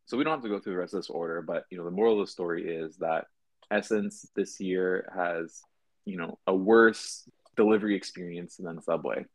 So 0.05 0.17
we 0.17 0.23
don't 0.23 0.33
have 0.33 0.43
to 0.43 0.49
go 0.49 0.59
through 0.59 0.73
the 0.73 0.79
rest 0.79 0.93
of 0.93 0.99
this 0.99 1.09
order, 1.09 1.41
but 1.41 1.65
you 1.69 1.77
know, 1.77 1.85
the 1.85 1.91
moral 1.91 2.19
of 2.19 2.27
the 2.27 2.31
story 2.31 2.67
is 2.67 2.97
that 2.97 3.25
SSENSE 3.71 4.27
this 4.35 4.59
year 4.59 5.09
has, 5.15 5.61
you 6.03 6.17
know, 6.17 6.37
a 6.47 6.53
worse 6.53 7.29
delivery 7.55 7.95
experience 7.95 8.57
than 8.57 8.81
Subway. 8.81 9.25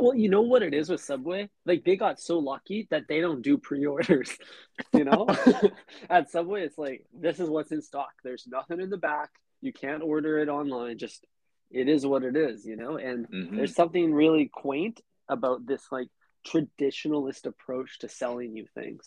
Well, 0.00 0.14
you 0.14 0.28
know 0.28 0.42
what 0.42 0.62
it 0.62 0.74
is 0.74 0.88
with 0.88 1.00
Subway? 1.02 1.50
Like 1.66 1.84
they 1.84 1.96
got 1.96 2.20
so 2.20 2.38
lucky 2.38 2.88
that 2.90 3.08
they 3.08 3.20
don't 3.20 3.42
do 3.42 3.58
pre-orders. 3.58 4.30
You 4.94 5.04
know, 5.04 5.28
at 6.10 6.30
Subway, 6.30 6.62
it's 6.62 6.76
like 6.76 7.06
this 7.14 7.40
is 7.40 7.48
what's 7.48 7.72
in 7.72 7.80
stock. 7.82 8.10
There's 8.24 8.46
nothing 8.46 8.80
in 8.80 8.90
the 8.90 8.98
back. 8.98 9.30
You 9.60 9.72
can't 9.72 10.02
order 10.02 10.38
it 10.38 10.48
online. 10.48 10.98
Just 10.98 11.26
it 11.70 11.88
is 11.88 12.04
what 12.04 12.24
it 12.24 12.36
is. 12.36 12.66
You 12.66 12.76
know, 12.76 12.96
and 12.98 13.26
Mhm. 13.28 13.56
there's 13.56 13.74
something 13.74 14.12
really 14.12 14.50
quaint 14.52 15.00
about 15.28 15.66
this 15.66 15.84
like 15.90 16.08
traditionalist 16.46 17.46
approach 17.46 17.98
to 18.00 18.08
selling 18.08 18.56
you 18.56 18.66
things. 18.74 19.04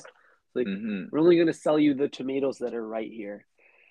Like 0.54 0.68
Mhm. 0.68 1.12
we're 1.12 1.20
only 1.20 1.36
going 1.36 1.48
to 1.48 1.54
sell 1.54 1.78
you 1.78 1.94
the 1.94 2.08
tomatoes 2.08 2.60
that 2.60 2.74
are 2.74 2.88
right 2.88 3.12
here. 3.12 3.46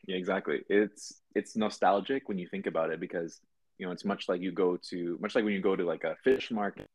Yeah, 0.06 0.16
exactly. 0.16 0.64
It's 0.68 1.20
it's 1.34 1.56
nostalgic 1.56 2.28
when 2.28 2.38
you 2.38 2.48
think 2.48 2.66
about 2.66 2.90
it 2.90 2.98
because 3.00 3.40
you 3.84 3.88
You 3.88 3.90
know, 3.90 3.92
it's 3.92 4.04
much 4.06 4.30
like 4.30 4.40
you 4.40 4.50
go 4.50 4.78
to 4.90 5.18
much 5.20 5.34
like 5.34 5.44
when 5.44 5.52
you 5.52 5.60
go 5.60 5.76
to 5.76 5.84
like 5.84 6.04
a 6.04 6.16
fish 6.24 6.50
market, 6.50 6.86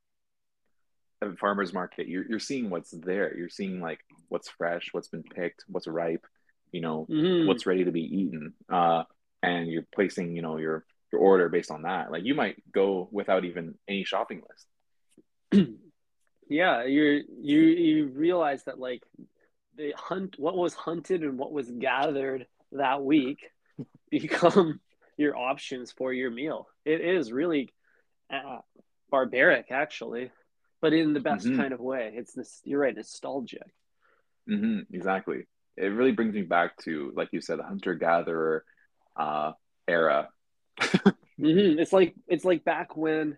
a 1.21 1.35
farmer's 1.35 1.71
market, 1.71 2.07
you're 2.07 2.25
you're 2.27 2.39
seeing 2.39 2.71
what's 2.71 2.89
there. 2.89 3.37
You're 3.37 3.49
seeing 3.49 3.79
like 3.79 3.99
what's 4.29 4.49
fresh, 4.49 4.89
what's 4.91 5.07
been 5.07 5.21
picked, 5.21 5.65
what's 5.67 5.87
ripe, 5.87 6.25
you 6.71 6.81
know, 6.81 7.05
Mhm. 7.07 7.45
what's 7.45 7.67
ready 7.67 7.83
to 7.83 7.91
be 7.91 8.01
eaten. 8.01 8.55
Uh, 8.67 9.03
and 9.43 9.67
you're 9.67 9.85
placing, 9.93 10.35
you 10.35 10.41
know, 10.41 10.57
your 10.57 10.83
your 11.11 11.21
order 11.21 11.47
based 11.47 11.69
on 11.69 11.83
that. 11.83 12.11
Like 12.11 12.23
you 12.23 12.33
might 12.33 12.57
go 12.71 13.07
without 13.11 13.45
even 13.45 13.77
any 13.87 14.03
shopping 14.03 14.41
list. 14.49 14.67
yeah, 16.49 16.85
you're 16.85 17.21
you 17.39 17.61
you 17.61 18.07
realize 18.07 18.63
that 18.63 18.79
like 18.79 19.03
the 19.75 19.93
hunt 19.95 20.39
what 20.39 20.57
was 20.57 20.73
hunted 20.73 21.21
and 21.21 21.37
what 21.37 21.51
was 21.51 21.69
gathered 21.69 22.47
that 22.71 23.03
week 23.03 23.51
become 24.09 24.79
your 25.19 25.37
options 25.37 25.91
for 25.91 26.13
your 26.13 26.31
meal. 26.31 26.67
It 26.85 27.01
is 27.01 27.31
really 27.31 27.73
uh, 28.33 28.59
barbaric 29.11 29.67
actually, 29.71 30.31
but 30.81 30.93
in 30.93 31.13
the 31.13 31.19
best 31.19 31.47
Mhm. 31.47 31.57
kind 31.57 31.73
of 31.73 31.79
way. 31.79 32.13
It's 32.15 32.33
this 32.33 32.61
you're 32.63 32.79
right, 32.79 32.95
nostalgic. 32.95 33.63
hmm 34.47 34.79
exactly. 34.91 35.47
It 35.77 35.87
really 35.87 36.11
brings 36.11 36.33
me 36.35 36.41
back 36.41 36.77
to, 36.83 37.11
like 37.15 37.29
you 37.31 37.41
said, 37.41 37.59
the 37.59 37.63
hunter 37.63 37.95
gatherer 37.95 38.65
uh, 39.15 39.53
era. 39.87 40.29
hmm 41.37 41.79
It's 41.79 41.93
like 41.93 42.15
it's 42.27 42.45
like 42.45 42.63
back 42.63 42.95
when 42.97 43.37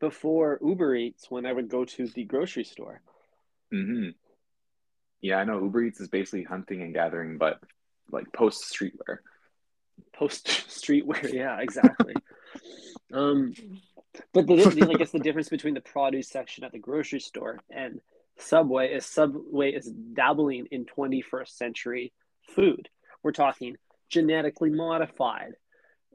before 0.00 0.58
Uber 0.64 0.94
Eats 0.96 1.30
when 1.30 1.46
I 1.46 1.52
would 1.52 1.68
go 1.68 1.84
to 1.84 2.06
the 2.08 2.24
grocery 2.24 2.64
store. 2.64 3.02
hmm 3.70 4.10
Yeah, 5.20 5.36
I 5.36 5.44
know 5.44 5.62
Uber 5.62 5.82
Eats 5.84 6.00
is 6.00 6.08
basically 6.08 6.44
hunting 6.44 6.82
and 6.82 6.94
gathering, 6.94 7.38
but 7.38 7.60
like 8.10 8.32
post 8.32 8.64
streetwear. 8.74 9.18
Post 10.12 10.46
streetwear. 10.68 11.32
Yeah 11.32 11.58
exactly. 11.60 12.14
Um 13.12 13.54
but 14.32 14.46
the, 14.46 14.56
the 14.56 14.88
i 14.90 14.94
guess 14.94 15.10
the 15.10 15.18
difference 15.18 15.48
between 15.48 15.74
the 15.74 15.80
produce 15.80 16.28
section 16.28 16.62
at 16.64 16.70
the 16.72 16.78
grocery 16.78 17.20
store 17.20 17.58
and 17.70 18.00
subway 18.38 18.92
is 18.92 19.04
subway 19.06 19.72
is 19.72 19.86
dabbling 19.86 20.66
in 20.70 20.84
21st 20.86 21.48
century 21.48 22.12
food. 22.54 22.88
We're 23.22 23.32
talking 23.32 23.76
genetically 24.08 24.70
modified 24.70 25.52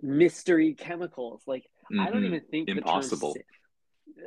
mystery 0.01 0.73
chemicals. 0.73 1.41
Like 1.47 1.65
i 1.99 2.09
don't 2.09 2.21
Mhm. 2.23 2.25
even 2.27 2.41
think 2.51 2.67
the 2.67 2.73
term 2.75 2.79
Impossible. 2.79 3.35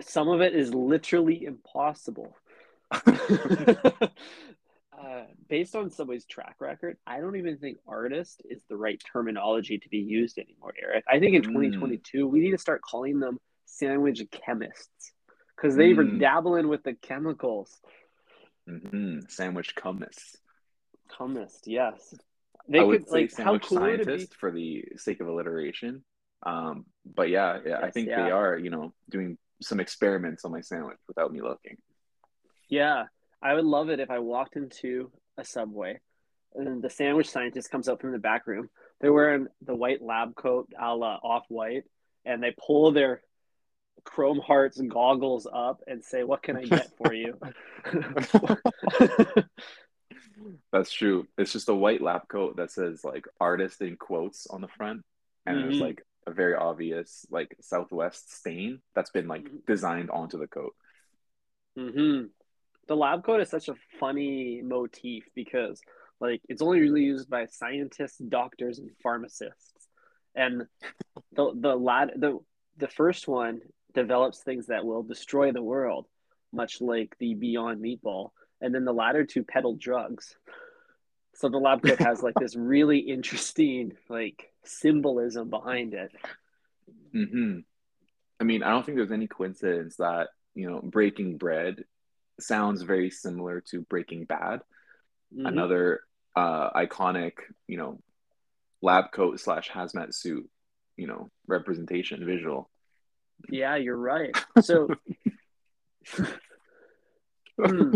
some 0.01 0.29
of 0.29 0.41
it 0.41 0.55
is 0.55 0.73
literally 0.75 1.45
impossible 1.45 2.37
uh, 4.99 5.25
based 5.49 5.77
on 5.77 5.91
Subway's 5.91 6.25
track 6.27 6.57
record, 6.61 6.97
I 7.07 7.21
don't 7.21 7.37
even 7.37 7.59
think 7.59 7.79
artist 7.87 8.43
is 8.49 8.63
the 8.69 8.77
right 8.77 9.01
terminology 9.13 9.79
to 9.79 9.89
be 9.89 9.99
used 9.99 10.39
anymore, 10.39 10.75
Eric. 10.81 11.05
I 11.11 11.19
think 11.21 11.35
in 11.37 11.43
Mm. 11.43 11.53
2022, 11.53 12.27
we 12.27 12.41
need 12.41 12.51
to 12.53 12.59
start 12.59 12.83
calling 12.83 13.21
them 13.21 13.39
sandwich 13.65 14.23
chemists 14.31 15.13
because 15.57 15.77
they 15.77 15.95
were 15.95 16.05
Mm. 16.05 16.19
dabbling 16.21 16.69
with 16.69 16.83
the 16.83 16.95
chemicals. 16.95 17.81
hmm 18.67 19.21
Sandwich 19.29 19.75
chemists. 19.75 20.37
Chemist, 21.09 21.67
yes. 21.67 22.15
They 22.69 22.81
I 22.81 22.85
would 22.85 23.01
could 23.01 23.09
say 23.09 23.21
like 23.23 23.31
how 23.31 23.37
sandwich 23.45 23.63
cool 23.63 23.81
would 23.81 23.89
it 23.93 23.99
be? 23.99 24.05
scientist 24.05 24.35
for 24.37 24.51
the 24.51 24.85
sake 24.97 25.21
of 25.21 25.29
alliteration. 25.29 26.05
Um, 26.43 26.85
but 27.05 27.31
yeah, 27.31 27.61
yeah, 27.65 27.81
I 27.81 27.91
think 27.91 28.09
yeah. 28.09 28.25
they 28.27 28.31
are, 28.31 28.59
you 28.59 28.71
know, 28.71 28.93
doing 29.09 29.39
some 29.63 29.81
experiments 29.81 30.45
on 30.45 30.53
my 30.53 30.61
sandwich 30.61 30.99
without 31.09 31.33
me 31.33 31.41
looking. 31.41 31.79
Yeah, 32.69 33.07
I 33.43 33.55
would 33.55 33.65
love 33.65 33.89
it 33.91 34.01
if 34.01 34.11
I 34.11 34.19
walked 34.19 34.57
into 34.57 35.11
a 35.37 35.45
Subway 35.45 36.01
and 36.55 36.83
the 36.83 36.91
sandwich 36.91 37.31
scientist 37.31 37.71
comes 37.71 37.89
out 37.89 38.01
from 38.01 38.13
the 38.13 38.19
back 38.19 38.47
room. 38.47 38.69
They're 39.01 39.13
wearing 39.13 39.47
the 39.63 39.75
white 39.75 40.03
lab 40.03 40.35
coat, 40.35 40.69
a 40.79 40.95
la 40.95 41.17
off 41.23 41.45
white, 41.49 41.85
and 42.25 42.43
they 42.43 42.55
pull 42.67 42.93
their 42.93 43.23
Chrome 44.05 44.41
Hearts 44.41 44.81
goggles 44.81 45.47
up 45.53 45.83
and 45.87 46.03
say, 46.05 46.25
"What 46.25 46.43
can 46.43 46.57
I 46.57 46.65
get 46.65 46.97
for 46.97 47.13
you?" 47.13 47.39
That's 50.73 50.93
true. 50.93 51.27
It's 51.37 51.53
just 51.53 51.69
a 51.69 51.75
white 51.75 52.01
lab 52.03 52.29
coat 52.29 52.57
that 52.57 52.71
says 52.71 53.05
like 53.05 53.27
artist 53.41 53.81
in 53.81 53.97
quotes 53.97 54.47
on 54.47 54.61
the 54.61 54.69
front, 54.69 55.05
and 55.47 55.59
there's 55.59 55.77
Mhm. 55.77 55.81
like 55.81 56.03
a 56.27 56.31
very 56.31 56.55
obvious 56.55 57.27
like 57.31 57.57
Southwest 57.61 58.33
stain 58.35 58.83
that's 58.95 59.11
been 59.11 59.29
like 59.29 59.45
Mhm. 59.45 59.67
designed 59.67 60.11
onto 60.11 60.39
the 60.39 60.49
coat. 60.49 60.75
hmm 61.77 62.27
The 62.89 62.97
lab 62.97 63.25
coat 63.25 63.41
is 63.41 63.51
such 63.51 63.69
a 63.69 63.75
funny 64.01 64.63
motif 64.65 65.25
because, 65.35 65.81
like, 66.21 66.43
it's 66.49 66.63
only 66.63 66.81
really 66.81 67.03
used 67.03 67.31
by 67.31 67.47
scientists, 67.47 68.19
doctors, 68.19 68.79
and 68.79 68.91
pharmacists. 69.03 69.73
And 70.35 70.67
the 71.33 71.53
the 71.55 71.77
lad 71.77 72.13
the 72.17 72.39
the 72.79 72.89
first 72.89 73.29
one 73.29 73.61
develops 73.95 74.43
things 74.43 74.67
that 74.67 74.85
will 74.85 75.03
destroy 75.03 75.53
the 75.53 75.63
world, 75.63 76.07
much 76.53 76.81
like 76.81 77.17
the 77.19 77.35
Beyond 77.35 77.83
Meatball, 77.83 78.31
and 78.61 78.75
then 78.75 78.85
the 78.85 78.93
latter 78.95 79.25
two 79.25 79.45
peddle 79.45 79.77
drugs. 79.77 80.37
So 81.35 81.49
the 81.49 81.59
lab 81.59 81.83
coat 81.83 82.01
has 82.01 82.23
like 82.23 82.37
this 82.39 82.57
really 82.57 82.99
interesting 82.99 83.93
like 84.09 84.53
symbolism 84.65 85.51
behind 85.51 85.95
it. 85.95 86.13
hmm 87.13 87.61
I 88.41 88.45
mean, 88.45 88.63
I 88.63 88.71
don't 88.71 88.87
think 88.87 88.97
there's 88.97 89.13
any 89.13 89.27
coincidence 89.27 89.97
that, 89.97 90.29
you 90.55 90.71
know, 90.71 90.81
Breaking 90.81 91.39
Bread 91.39 91.85
sounds 92.41 92.83
very 92.83 93.11
similar 93.11 93.61
to 93.71 93.83
Breaking 93.83 94.25
Bad, 94.25 94.63
Mhm. 95.35 95.49
another 95.49 96.01
uh, 96.37 96.71
iconic, 96.71 97.33
you 97.67 97.77
know, 97.77 98.01
lab 98.81 99.11
coat 99.13 99.41
slash 99.41 99.69
hazmat 99.69 100.15
suit, 100.15 100.49
you 100.97 101.07
know, 101.07 101.31
representation 101.47 102.25
visual. 102.25 102.71
Yeah, 103.49 103.77
you're 103.77 103.97
right. 103.97 104.37
So. 104.63 104.89
Hmm. 107.61 107.95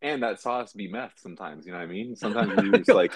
And 0.00 0.22
that 0.22 0.40
sauce 0.40 0.72
be 0.72 0.88
meth 0.88 1.14
sometimes, 1.18 1.64
you 1.66 1.72
know 1.72 1.78
what 1.78 1.84
I 1.84 1.88
mean? 1.88 2.16
Sometimes 2.24 2.60
you 2.60 2.72
just 2.72 2.90
like, 2.90 3.12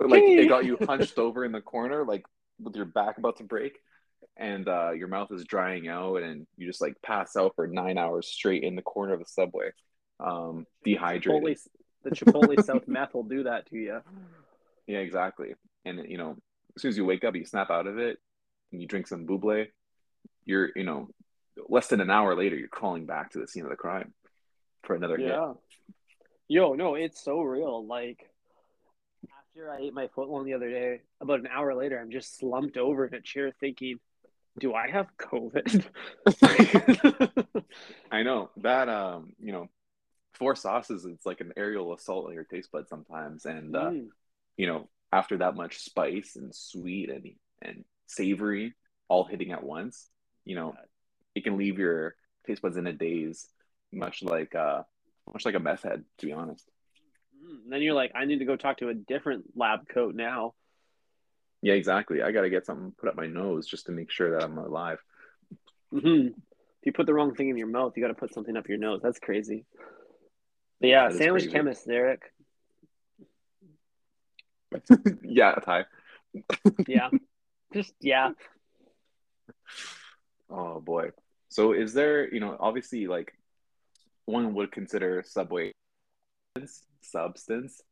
like 0.00 0.22
it 0.24 0.48
got 0.48 0.64
you 0.64 0.76
hunched 0.86 1.18
over 1.18 1.44
in 1.44 1.52
the 1.52 1.60
corner, 1.60 2.04
like 2.04 2.24
with 2.58 2.74
your 2.74 2.84
back 2.84 3.18
about 3.18 3.36
to 3.38 3.44
break, 3.44 3.78
and 4.36 4.68
uh, 4.68 4.92
your 4.92 5.08
mouth 5.08 5.28
is 5.32 5.44
drying 5.44 5.88
out, 5.88 6.22
and 6.22 6.46
you 6.56 6.66
just 6.66 6.80
like 6.80 6.94
pass 7.02 7.36
out 7.36 7.52
for 7.56 7.66
nine 7.66 7.98
hours 7.98 8.28
straight 8.28 8.62
in 8.62 8.76
the 8.76 8.82
corner 8.82 9.14
of 9.14 9.20
the 9.20 9.26
subway, 9.26 9.70
um, 10.20 10.66
dehydrated. 10.84 11.42
Chipotle, 11.42 11.68
the 12.04 12.10
Chipotle 12.10 12.64
South 12.64 12.84
meth 12.86 13.14
will 13.14 13.24
do 13.24 13.44
that 13.44 13.66
to 13.70 13.76
you. 13.76 14.00
Yeah, 14.86 14.98
exactly. 14.98 15.54
And 15.84 16.04
you 16.08 16.18
know, 16.18 16.36
as 16.76 16.82
soon 16.82 16.90
as 16.90 16.96
you 16.96 17.04
wake 17.04 17.24
up, 17.24 17.34
you 17.34 17.44
snap 17.44 17.70
out 17.70 17.86
of 17.86 17.98
it, 17.98 18.18
and 18.72 18.80
you 18.80 18.86
drink 18.86 19.06
some 19.06 19.26
bubly. 19.26 19.68
You're, 20.44 20.70
you 20.76 20.84
know, 20.84 21.08
less 21.68 21.88
than 21.88 22.00
an 22.00 22.10
hour 22.10 22.36
later, 22.36 22.56
you're 22.56 22.68
crawling 22.68 23.06
back 23.06 23.30
to 23.30 23.38
the 23.38 23.48
scene 23.48 23.64
of 23.64 23.70
the 23.70 23.76
crime 23.76 24.12
for 24.84 24.94
another 24.94 25.16
hit. 25.16 25.28
Yeah. 25.28 25.54
Yo, 26.48 26.74
no, 26.74 26.94
it's 26.94 27.24
so 27.24 27.40
real. 27.40 27.84
Like 27.84 28.30
after 29.56 29.70
I 29.70 29.78
ate 29.78 29.94
my 29.94 30.08
footlong 30.08 30.44
the 30.44 30.54
other 30.54 30.70
day, 30.70 31.00
about 31.20 31.40
an 31.40 31.48
hour 31.48 31.74
later, 31.74 31.98
I'm 31.98 32.10
just 32.10 32.38
slumped 32.38 32.76
over 32.76 33.06
in 33.06 33.14
a 33.14 33.20
chair 33.20 33.52
thinking, 33.58 33.98
"Do 34.58 34.74
I 34.74 34.90
have 34.90 35.08
COVID?" 35.18 35.84
I 38.10 38.22
know 38.22 38.50
that. 38.58 38.88
Um, 38.88 39.32
you 39.38 39.52
know, 39.52 39.68
four 40.34 40.54
sauces. 40.56 41.04
It's 41.04 41.26
like 41.26 41.40
an 41.40 41.52
aerial 41.56 41.92
assault 41.94 42.26
on 42.26 42.34
your 42.34 42.44
taste 42.44 42.70
buds 42.72 42.88
sometimes, 42.88 43.46
and 43.46 43.74
uh, 43.76 43.90
Mm. 43.90 44.08
you 44.56 44.66
know, 44.66 44.88
after 45.12 45.38
that 45.38 45.54
much 45.54 45.78
spice 45.78 46.36
and 46.36 46.54
sweet 46.54 47.10
and 47.10 47.30
and 47.62 47.84
savory 48.06 48.74
all 49.08 49.24
hitting 49.24 49.52
at 49.52 49.62
once, 49.62 50.08
you 50.44 50.54
know, 50.56 50.74
it 51.34 51.44
can 51.44 51.56
leave 51.56 51.78
your 51.78 52.14
taste 52.46 52.62
buds 52.62 52.76
in 52.76 52.86
a 52.86 52.92
daze, 52.92 53.48
much 53.92 54.22
like 54.22 54.54
uh, 54.54 54.82
much 55.32 55.44
like 55.44 55.54
a 55.54 55.60
meth 55.60 55.82
head, 55.82 56.04
to 56.18 56.26
be 56.26 56.32
honest. 56.32 56.68
Mm. 57.44 57.64
And 57.64 57.72
then 57.72 57.82
you're 57.82 57.94
like, 57.94 58.12
"I 58.14 58.24
need 58.24 58.38
to 58.40 58.44
go 58.44 58.56
talk 58.56 58.78
to 58.78 58.88
a 58.88 58.94
different 58.94 59.44
lab 59.54 59.88
coat 59.88 60.14
now." 60.14 60.54
Yeah, 61.66 61.72
exactly. 61.72 62.22
I 62.22 62.30
got 62.30 62.42
to 62.42 62.48
get 62.48 62.64
something 62.64 62.92
put 62.96 63.08
up 63.08 63.16
my 63.16 63.26
nose 63.26 63.66
just 63.66 63.86
to 63.86 63.92
make 63.92 64.12
sure 64.12 64.30
that 64.30 64.44
I'm 64.44 64.56
alive. 64.56 65.02
hmm 65.90 66.28
If 66.28 66.84
you 66.84 66.92
put 66.92 67.06
the 67.06 67.12
wrong 67.12 67.34
thing 67.34 67.48
in 67.48 67.56
your 67.56 67.66
mouth, 67.66 67.94
you 67.96 68.02
got 68.04 68.08
to 68.08 68.14
put 68.14 68.32
something 68.32 68.56
up 68.56 68.68
your 68.68 68.78
nose. 68.78 69.00
That's 69.02 69.18
crazy. 69.18 69.64
But 70.80 70.90
yeah, 70.90 71.08
That 71.08 71.14
is 71.14 71.18
sandwich 71.18 71.42
crazy. 71.42 71.56
chemist, 71.56 71.88
Eric. 71.88 72.22
yeah, 75.24 75.56
Ty. 75.56 75.86
Yeah, 76.86 77.10
just 77.74 77.94
yeah. 78.00 78.30
Oh 80.48 80.78
boy. 80.80 81.10
So 81.48 81.72
is 81.72 81.94
there, 81.94 82.32
you 82.32 82.38
know, 82.38 82.56
obviously 82.60 83.08
like 83.08 83.32
one 84.26 84.54
would 84.54 84.70
consider 84.70 85.24
Subway 85.26 85.72
substance. 87.02 87.82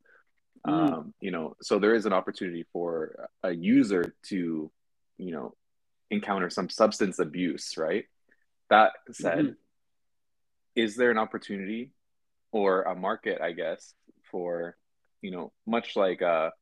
Mm. 0.66 0.92
Um, 0.92 1.14
you 1.20 1.30
know, 1.30 1.56
so 1.60 1.78
there 1.78 1.94
is 1.94 2.06
an 2.06 2.12
opportunity 2.12 2.64
for 2.72 3.28
a 3.42 3.52
user 3.52 4.14
to, 4.24 4.70
you 5.18 5.32
know, 5.32 5.54
encounter 6.10 6.48
some 6.50 6.68
substance 6.68 7.18
abuse, 7.18 7.76
right? 7.76 8.06
That 8.70 8.92
said, 9.12 9.44
Mhm. 9.46 9.56
is 10.74 10.96
there 10.96 11.10
an 11.10 11.18
opportunity 11.18 11.92
or 12.50 12.82
a 12.82 12.94
market, 12.94 13.40
I 13.40 13.52
guess, 13.52 13.94
for, 14.30 14.76
you 15.20 15.30
know, 15.30 15.52
much 15.66 15.96
like 15.96 16.20
a, 16.22 16.52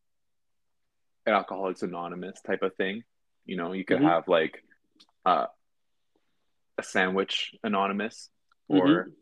an 1.27 1.35
Alcoholics 1.35 1.83
Anonymous 1.83 2.41
type 2.43 2.63
of 2.63 2.75
thing, 2.77 3.05
You 3.45 3.57
know, 3.57 3.73
you 3.73 3.85
could 3.85 3.99
Mhm. 3.99 4.09
have 4.09 4.29
like 4.29 4.65
uh, 5.25 5.47
a 6.79 6.83
sandwich 6.83 7.55
anonymous 7.63 8.31
or 8.69 9.05
Mhm. 9.05 9.13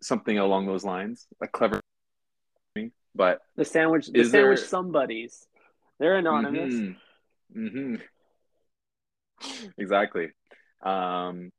something 0.00 0.38
along 0.38 0.66
those 0.66 0.84
lines. 0.84 1.28
A 1.40 1.48
clever, 1.48 1.80
but 3.14 3.40
The 3.56 3.64
sandwich, 3.64 4.06
the 4.08 4.24
sandwich 4.24 4.58
there- 4.60 4.66
somebodies. 4.66 5.46
They're 5.98 6.16
anonymous. 6.16 6.74
Mhm. 6.74 6.96
Mhm. 7.54 8.02
exactly. 9.78 10.30
Um, 10.82 11.52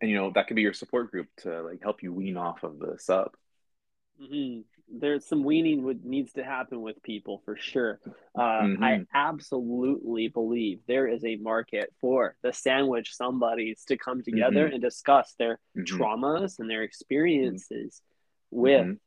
and 0.00 0.10
you 0.10 0.16
know 0.16 0.30
that 0.34 0.46
could 0.46 0.56
be 0.56 0.62
your 0.62 0.72
support 0.72 1.10
group 1.10 1.28
to 1.38 1.62
like 1.62 1.80
help 1.82 2.02
you 2.02 2.12
wean 2.12 2.36
off 2.36 2.62
of 2.64 2.78
the 2.78 2.98
sub. 2.98 3.32
hmm 4.18 4.60
There's 4.88 5.26
some 5.26 5.42
weaning 5.42 5.82
would 5.82 6.04
needs 6.04 6.32
to 6.34 6.44
happen 6.44 6.80
with 6.80 7.02
people 7.02 7.42
for 7.44 7.56
sure. 7.56 7.98
Uh, 8.38 8.40
I 8.80 8.92
Mhm. 8.98 9.06
absolutely 9.12 10.28
believe 10.28 10.80
there 10.86 11.08
is 11.08 11.24
a 11.24 11.34
market 11.36 11.92
for 12.00 12.36
the 12.42 12.52
sandwich 12.52 13.12
somebodies 13.14 13.84
to 13.86 13.96
come 13.96 14.22
together 14.22 14.68
Mhm. 14.68 14.74
and 14.74 14.80
discuss 14.82 15.34
their 15.34 15.58
Mhm. 15.76 15.86
traumas 15.86 16.60
and 16.60 16.70
their 16.70 16.84
experiences 16.84 18.00
with 18.52 18.86
Mhm. 18.86 19.00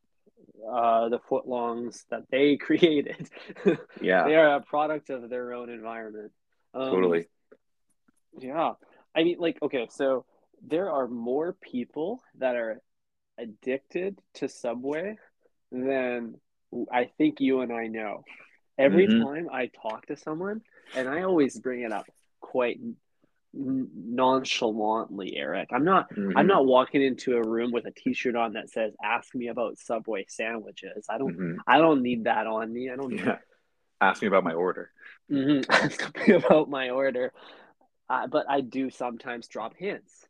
Uh, 0.67 1.09
the 1.09 1.19
footlongs 1.19 2.05
that 2.09 2.23
they 2.31 2.57
created. 2.67 3.29
Yeah, 4.01 4.23
they 4.23 4.35
are 4.35 4.55
a 4.55 4.61
product 4.61 5.09
of 5.09 5.29
their 5.29 5.53
own 5.53 5.69
environment. 5.69 6.31
Um, 6.73 6.89
totally. 6.89 7.27
Yeah. 8.37 8.73
I 9.15 9.23
mean, 9.23 9.37
like, 9.39 9.57
okay, 9.61 9.87
so 9.91 10.25
there 10.61 10.91
are 10.91 11.07
more 11.07 11.53
people 11.53 12.21
that 12.37 12.55
are 12.55 12.81
addicted 13.37 14.19
to 14.35 14.47
Subway 14.47 15.17
than 15.71 16.35
I 16.91 17.05
think 17.17 17.39
you 17.39 17.61
and 17.61 17.71
I 17.73 17.87
know. 17.87 18.23
Every 18.77 19.07
Mhm. 19.07 19.23
time 19.23 19.49
I 19.51 19.67
talk 19.67 20.05
to 20.07 20.15
someone, 20.15 20.61
and 20.95 21.09
I 21.09 21.23
always 21.23 21.59
bring 21.59 21.81
it 21.81 21.91
up 21.91 22.05
quite 22.39 22.79
nonchalantly, 23.53 25.35
Eric. 25.37 25.69
I'm 25.71 25.83
not 25.83 26.07
I'm 26.11 26.45
Mhm. 26.45 26.47
not 26.47 26.65
walking 26.65 27.01
into 27.01 27.35
a 27.35 27.47
room 27.47 27.71
with 27.71 27.85
a 27.85 27.91
t-shirt 27.91 28.35
on 28.35 28.53
that 28.53 28.69
says 28.69 28.93
ask 29.03 29.33
me 29.33 29.47
about 29.47 29.77
Subway 29.79 30.25
sandwiches. 30.27 31.07
I 31.09 31.17
don't 31.17 31.35
Mhm. 31.37 31.57
I 31.67 31.77
don't 31.79 32.01
need 32.01 32.25
that 32.25 32.47
on 32.47 32.71
me. 32.71 32.89
I 32.89 32.95
don't 32.95 33.11
Yeah. 33.11 33.39
Ask 34.01 34.21
me 34.21 34.27
about 34.29 34.43
my 34.43 34.53
order. 34.53 34.91
Mhm. 35.29 35.65
Ask 35.69 36.27
me 36.27 36.35
about 36.35 36.69
my 36.69 36.89
order. 36.89 37.33
Uh, 38.07 38.27
but 38.27 38.49
I 38.49 38.61
do 38.61 38.89
sometimes 38.89 39.47
drop 39.47 39.75
hints. 39.75 40.27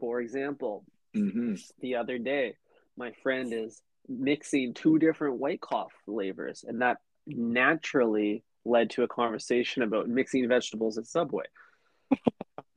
For 0.00 0.20
example, 0.20 0.84
hmm 1.14 1.54
the 1.80 1.96
other 1.96 2.18
day, 2.18 2.56
my 2.96 3.12
friend 3.22 3.52
is 3.52 3.82
mixing 4.08 4.74
two 4.74 4.98
different 4.98 5.36
White 5.38 5.60
Claw 5.60 5.88
flavors, 6.04 6.64
and 6.66 6.80
that 6.82 6.98
naturally 7.26 8.42
led 8.64 8.90
to 8.90 9.02
a 9.02 9.08
conversation 9.08 9.82
about 9.82 10.08
mixing 10.08 10.48
vegetables 10.48 10.98
at 10.98 11.06
Subway. 11.06 11.44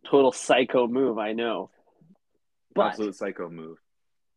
Total 0.09 0.31
psycho 0.31 0.87
move, 0.87 1.17
I 1.17 1.33
know. 1.33 1.69
But 2.75 2.87
Absolute 2.87 3.15
psycho 3.15 3.49
move. 3.49 3.77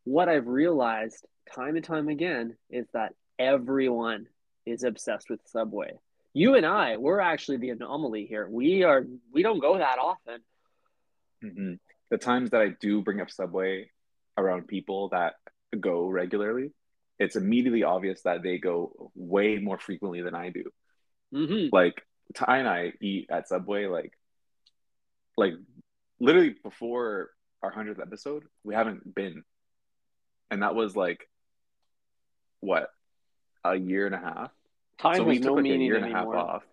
what 0.04 0.28
I've 0.28 0.46
realized 0.46 1.24
time 1.54 1.76
and 1.76 1.84
time 1.84 2.08
again 2.08 2.56
is 2.70 2.86
that 2.92 3.14
everyone 3.38 4.26
is 4.66 4.84
obsessed 4.84 5.30
with 5.30 5.40
Subway. 5.46 5.92
You 6.34 6.54
and 6.54 6.66
I, 6.66 6.98
we're 6.98 7.20
actually 7.20 7.56
the 7.58 7.70
anomaly 7.70 8.26
here. 8.26 8.46
We 8.50 8.82
are 8.82 9.04
we 9.32 9.42
don't 9.42 9.58
go 9.60 9.78
that 9.78 9.98
often. 9.98 10.40
hmm 11.42 11.74
The 12.10 12.18
times 12.18 12.50
that 12.50 12.60
I 12.60 12.70
do 12.80 13.02
bring 13.02 13.20
up 13.20 13.30
Subway 13.30 13.90
around 14.36 14.68
people 14.68 15.08
that 15.10 15.34
go 15.80 16.06
regularly, 16.08 16.72
it's 17.18 17.36
immediately 17.36 17.84
obvious 17.84 18.20
that 18.22 18.42
they 18.42 18.58
go 18.58 19.10
way 19.14 19.56
more 19.58 19.78
frequently 19.78 20.20
than 20.22 20.34
I 20.34 20.50
do. 20.50 20.64
hmm 21.32 21.66
Like 21.72 22.02
Ty 22.34 22.58
and 22.58 22.68
I 22.68 22.92
eat 23.00 23.28
at 23.30 23.48
Subway 23.48 23.86
like 23.86 24.12
like 25.36 25.54
literally 26.20 26.54
before 26.62 27.30
our 27.62 27.70
hundredth 27.70 28.00
episode, 28.00 28.44
we 28.64 28.74
haven't 28.74 29.14
been. 29.14 29.42
And 30.50 30.62
that 30.62 30.74
was 30.74 30.96
like 30.96 31.28
what 32.60 32.90
a 33.64 33.76
year 33.76 34.06
and 34.06 34.14
a 34.14 34.18
half. 34.18 34.50
Time 34.98 35.16
so 35.16 35.24
we 35.24 35.38
no 35.38 35.48
took 35.48 35.56
like 35.56 35.66
a 35.66 35.76
year 35.76 35.96
and 35.96 36.04
a 36.06 36.08
half 36.16 36.26
off. 36.26 36.64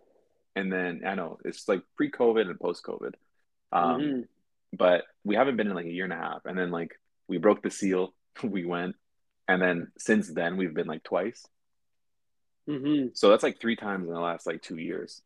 And 0.56 0.72
then 0.72 1.02
I 1.06 1.16
know 1.16 1.40
it's 1.44 1.68
like 1.68 1.82
pre-COVID 1.98 2.48
and 2.50 2.60
post-COVID. 2.60 3.16
Um, 3.72 4.02
Mhm. 4.02 4.28
but 4.72 5.06
we 5.24 5.36
haven't 5.36 5.58
been 5.58 5.68
in 5.68 5.74
like 5.74 5.88
a 5.88 5.92
year 5.92 6.04
and 6.04 6.14
a 6.14 6.18
half. 6.18 6.46
And 6.46 6.58
then 6.58 6.70
like 6.72 7.00
we 7.28 7.38
broke 7.40 7.64
the 7.64 7.72
seal, 7.72 8.14
we 8.44 8.66
went, 8.66 8.96
and 9.48 9.62
then 9.62 9.92
since 9.98 10.32
then 10.32 10.58
we've 10.58 10.74
been 10.74 10.88
like 10.88 11.04
twice. 11.04 11.46
Mhm. 12.68 13.18
So 13.18 13.30
that's 13.30 13.44
like 13.44 13.60
three 13.60 13.76
times 13.76 14.08
in 14.08 14.14
the 14.14 14.20
last 14.20 14.46
like 14.48 14.62
two 14.62 14.78
years. 14.78 15.22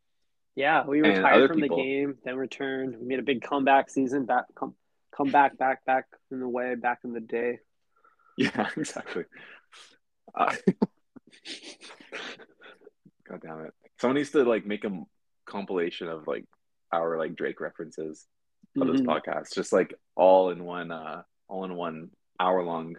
Yeah, 0.58 0.86
we 0.88 1.02
retired 1.02 1.50
from 1.52 1.62
people- 1.62 1.78
the 1.78 1.84
game, 1.84 2.18
then 2.26 2.36
returned. 2.36 2.98
We 3.00 3.06
made 3.06 3.20
a 3.20 3.24
big 3.24 3.44
comeback 3.44 3.92
season. 3.92 4.26
Back, 4.26 4.46
come, 4.56 4.74
come 5.16 5.30
back, 5.30 5.56
back, 5.60 5.86
back 5.86 6.06
in 6.32 6.40
the 6.40 6.50
way, 6.50 6.74
back 6.74 7.02
in 7.04 7.14
the 7.14 7.20
day. 7.20 7.60
Yeah, 8.40 8.68
exactly. 8.76 9.26
Uh, 10.34 10.56
God 13.30 13.42
damn 13.42 13.62
it! 13.66 13.74
Someone 14.00 14.16
needs 14.16 14.32
to 14.32 14.44
like 14.44 14.66
make 14.66 14.84
a 14.84 15.02
compilation 15.46 16.08
of 16.08 16.28
like 16.28 16.46
our 16.92 17.18
like 17.20 17.36
Drake 17.36 17.60
references 17.62 18.26
of 18.80 18.88
this 18.88 19.02
Mhm. 19.02 19.06
podcast, 19.06 19.54
just 19.54 19.72
like 19.72 19.94
all 20.16 20.50
in 20.50 20.64
one, 20.64 20.92
uh, 20.92 21.22
all 21.48 21.66
in 21.66 21.76
one 21.76 22.10
hour 22.40 22.64
long 22.64 22.96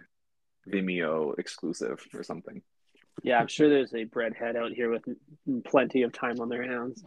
Vimeo 0.67 1.37
exclusive 1.37 2.05
or 2.13 2.23
something. 2.23 2.61
Yeah, 3.23 3.39
I'm 3.39 3.47
sure 3.47 3.69
there's 3.69 3.93
a 3.93 4.05
breadhead 4.05 4.55
out 4.55 4.71
here 4.71 4.89
with 4.89 5.03
plenty 5.65 6.03
of 6.03 6.13
time 6.13 6.39
on 6.39 6.49
their 6.49 6.63
hands, 6.63 7.03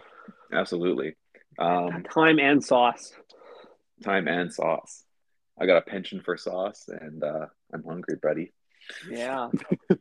Absolutely. 0.53 1.14
Um, 1.59 2.03
time 2.05 2.38
and 2.38 2.62
sauce. 2.64 3.12
time 4.03 4.29
and 4.29 4.53
sauce. 4.53 5.05
I 5.61 5.66
got 5.66 5.77
a 5.79 5.83
penchant 5.83 6.25
for 6.25 6.37
sauce, 6.37 6.88
and 6.88 7.22
uh, 7.22 7.46
I'm 7.72 7.85
hungry, 7.85 8.16
buddy. 8.22 8.53
Yeah, 9.11 9.48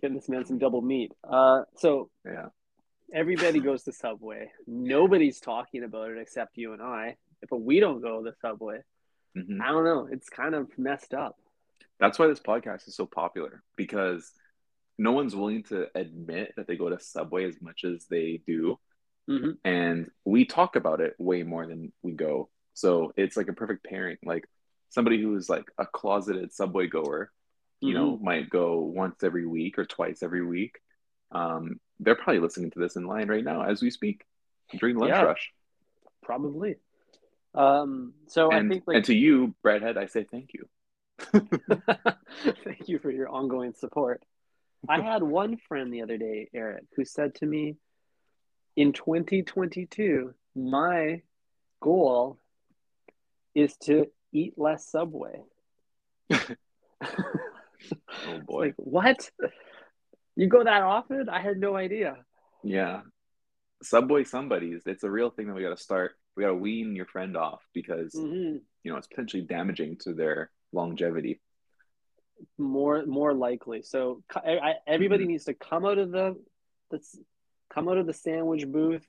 getting 0.00 0.16
this 0.16 0.28
man 0.28 0.44
some 0.44 0.58
double 0.58 0.82
meat. 0.82 1.12
Uh, 1.28 1.62
so 1.76 2.10
Yeah. 2.24 2.46
everybody 3.12 3.60
goes 3.60 3.84
to 3.84 3.92
Subway. 3.92 4.50
Nobody's 4.66 5.40
talking 5.40 5.84
about 5.84 6.10
it 6.10 6.18
except 6.18 6.56
you 6.58 6.72
and 6.72 6.82
I. 6.82 7.16
But 7.48 7.60
we 7.60 7.78
don't 7.80 8.00
go 8.02 8.18
to 8.22 8.30
the 8.30 8.36
Subway. 8.42 8.80
Mhm. 9.36 9.60
I 9.62 9.68
don't 9.68 9.84
know. 9.84 10.08
It's 10.10 10.28
kind 10.28 10.54
of 10.54 10.68
messed 10.76 11.14
up. 11.14 11.36
That's 12.00 12.18
why 12.18 12.26
this 12.26 12.40
podcast 12.40 12.88
is 12.88 12.96
so 12.96 13.06
popular 13.06 13.62
because 13.76 14.32
no 14.98 15.12
one's 15.12 15.34
willing 15.34 15.62
to 15.64 15.86
admit 15.94 16.54
that 16.56 16.66
they 16.66 16.76
go 16.76 16.88
to 16.88 16.98
Subway 17.00 17.46
as 17.46 17.60
much 17.62 17.84
as 17.84 18.06
they 18.06 18.40
do. 18.46 18.78
hmm 19.28 19.52
And 19.64 20.10
we 20.24 20.44
talk 20.44 20.76
about 20.76 21.00
it 21.00 21.14
way 21.18 21.42
more 21.44 21.66
than 21.66 21.92
we 22.02 22.12
go. 22.12 22.50
So 22.74 23.12
it's 23.16 23.36
like 23.36 23.48
a 23.48 23.52
perfect 23.52 23.84
pairing. 23.84 24.18
Like 24.24 24.44
somebody 24.90 25.20
who's 25.22 25.48
like 25.48 25.64
a 25.78 25.86
closeted 25.86 26.52
Subway 26.52 26.88
goer, 26.88 27.30
you 27.80 27.94
know, 27.94 28.18
might 28.20 28.50
go 28.50 28.80
once 28.80 29.22
every 29.22 29.46
week 29.46 29.78
or 29.78 29.84
twice 29.84 30.22
every 30.22 30.44
week. 30.44 30.80
Um, 31.30 31.78
they're 32.00 32.16
probably 32.16 32.40
listening 32.40 32.70
to 32.72 32.78
this 32.80 32.96
in 32.96 33.06
line 33.06 33.28
right 33.28 33.44
now 33.44 33.62
as 33.62 33.82
we 33.82 33.90
speak 33.90 34.24
during 34.78 34.96
lunch 34.96 35.10
Yeah. 35.10 35.22
rush. 35.22 35.52
Probably. 36.22 36.76
Um, 37.54 38.14
so 38.26 38.50
And, 38.50 38.66
I 38.66 38.68
think 38.74 38.84
like 38.86 38.96
and 38.96 39.04
to 39.06 39.14
you, 39.14 39.54
Breadhead, 39.64 39.96
I 39.96 40.06
say 40.06 40.24
thank 40.24 40.50
you. 40.54 40.68
thank 42.64 42.88
you 42.88 42.98
for 42.98 43.10
your 43.10 43.28
ongoing 43.28 43.74
support. 43.74 44.22
I 44.88 45.00
had 45.00 45.22
one 45.22 45.56
friend 45.56 45.92
the 45.92 46.02
other 46.02 46.18
day, 46.18 46.48
Eric, 46.54 46.84
who 46.96 47.04
said 47.04 47.34
to 47.36 47.46
me, 47.46 47.76
in 48.76 48.92
2022, 48.92 50.34
my 50.54 51.22
goal 51.80 52.38
is 53.54 53.76
to 53.84 54.06
eat 54.32 54.54
less 54.56 54.90
Subway. 54.90 55.42
Oh 58.26 58.40
boy. 58.40 58.66
Like, 58.66 58.74
what? 58.76 59.30
You 60.36 60.48
go 60.48 60.64
that 60.64 60.82
often? 60.82 61.28
I 61.28 61.40
had 61.40 61.58
no 61.58 61.76
idea. 61.76 62.16
Yeah. 62.62 63.02
Subway 63.82 64.24
somebody's. 64.24 64.82
It's 64.86 65.04
a 65.04 65.10
real 65.10 65.30
thing 65.30 65.46
that 65.46 65.54
we 65.54 65.62
got 65.62 65.76
to 65.76 65.82
start. 65.82 66.12
We 66.36 66.42
got 66.42 66.48
to 66.48 66.54
wean 66.54 66.96
your 66.96 67.06
friend 67.06 67.36
off 67.36 67.62
because, 67.72 68.14
hmm 68.14 68.56
you 68.84 68.92
know, 68.92 68.96
it's 68.96 69.06
potentially 69.08 69.42
damaging 69.42 69.96
to 70.02 70.14
their 70.14 70.50
longevity. 70.72 71.40
More, 72.56 73.04
more 73.06 73.34
likely. 73.34 73.82
So 73.82 74.22
I, 74.34 74.74
everybody 74.86 75.24
Mm-hmm. 75.24 75.32
needs 75.32 75.44
to 75.46 75.54
come 75.54 75.84
out 75.84 75.98
of 75.98 76.10
the, 76.10 76.36
the, 76.90 77.00
come 77.72 77.88
out 77.88 77.98
of 77.98 78.06
the 78.06 78.12
sandwich 78.14 78.66
booth, 78.66 79.06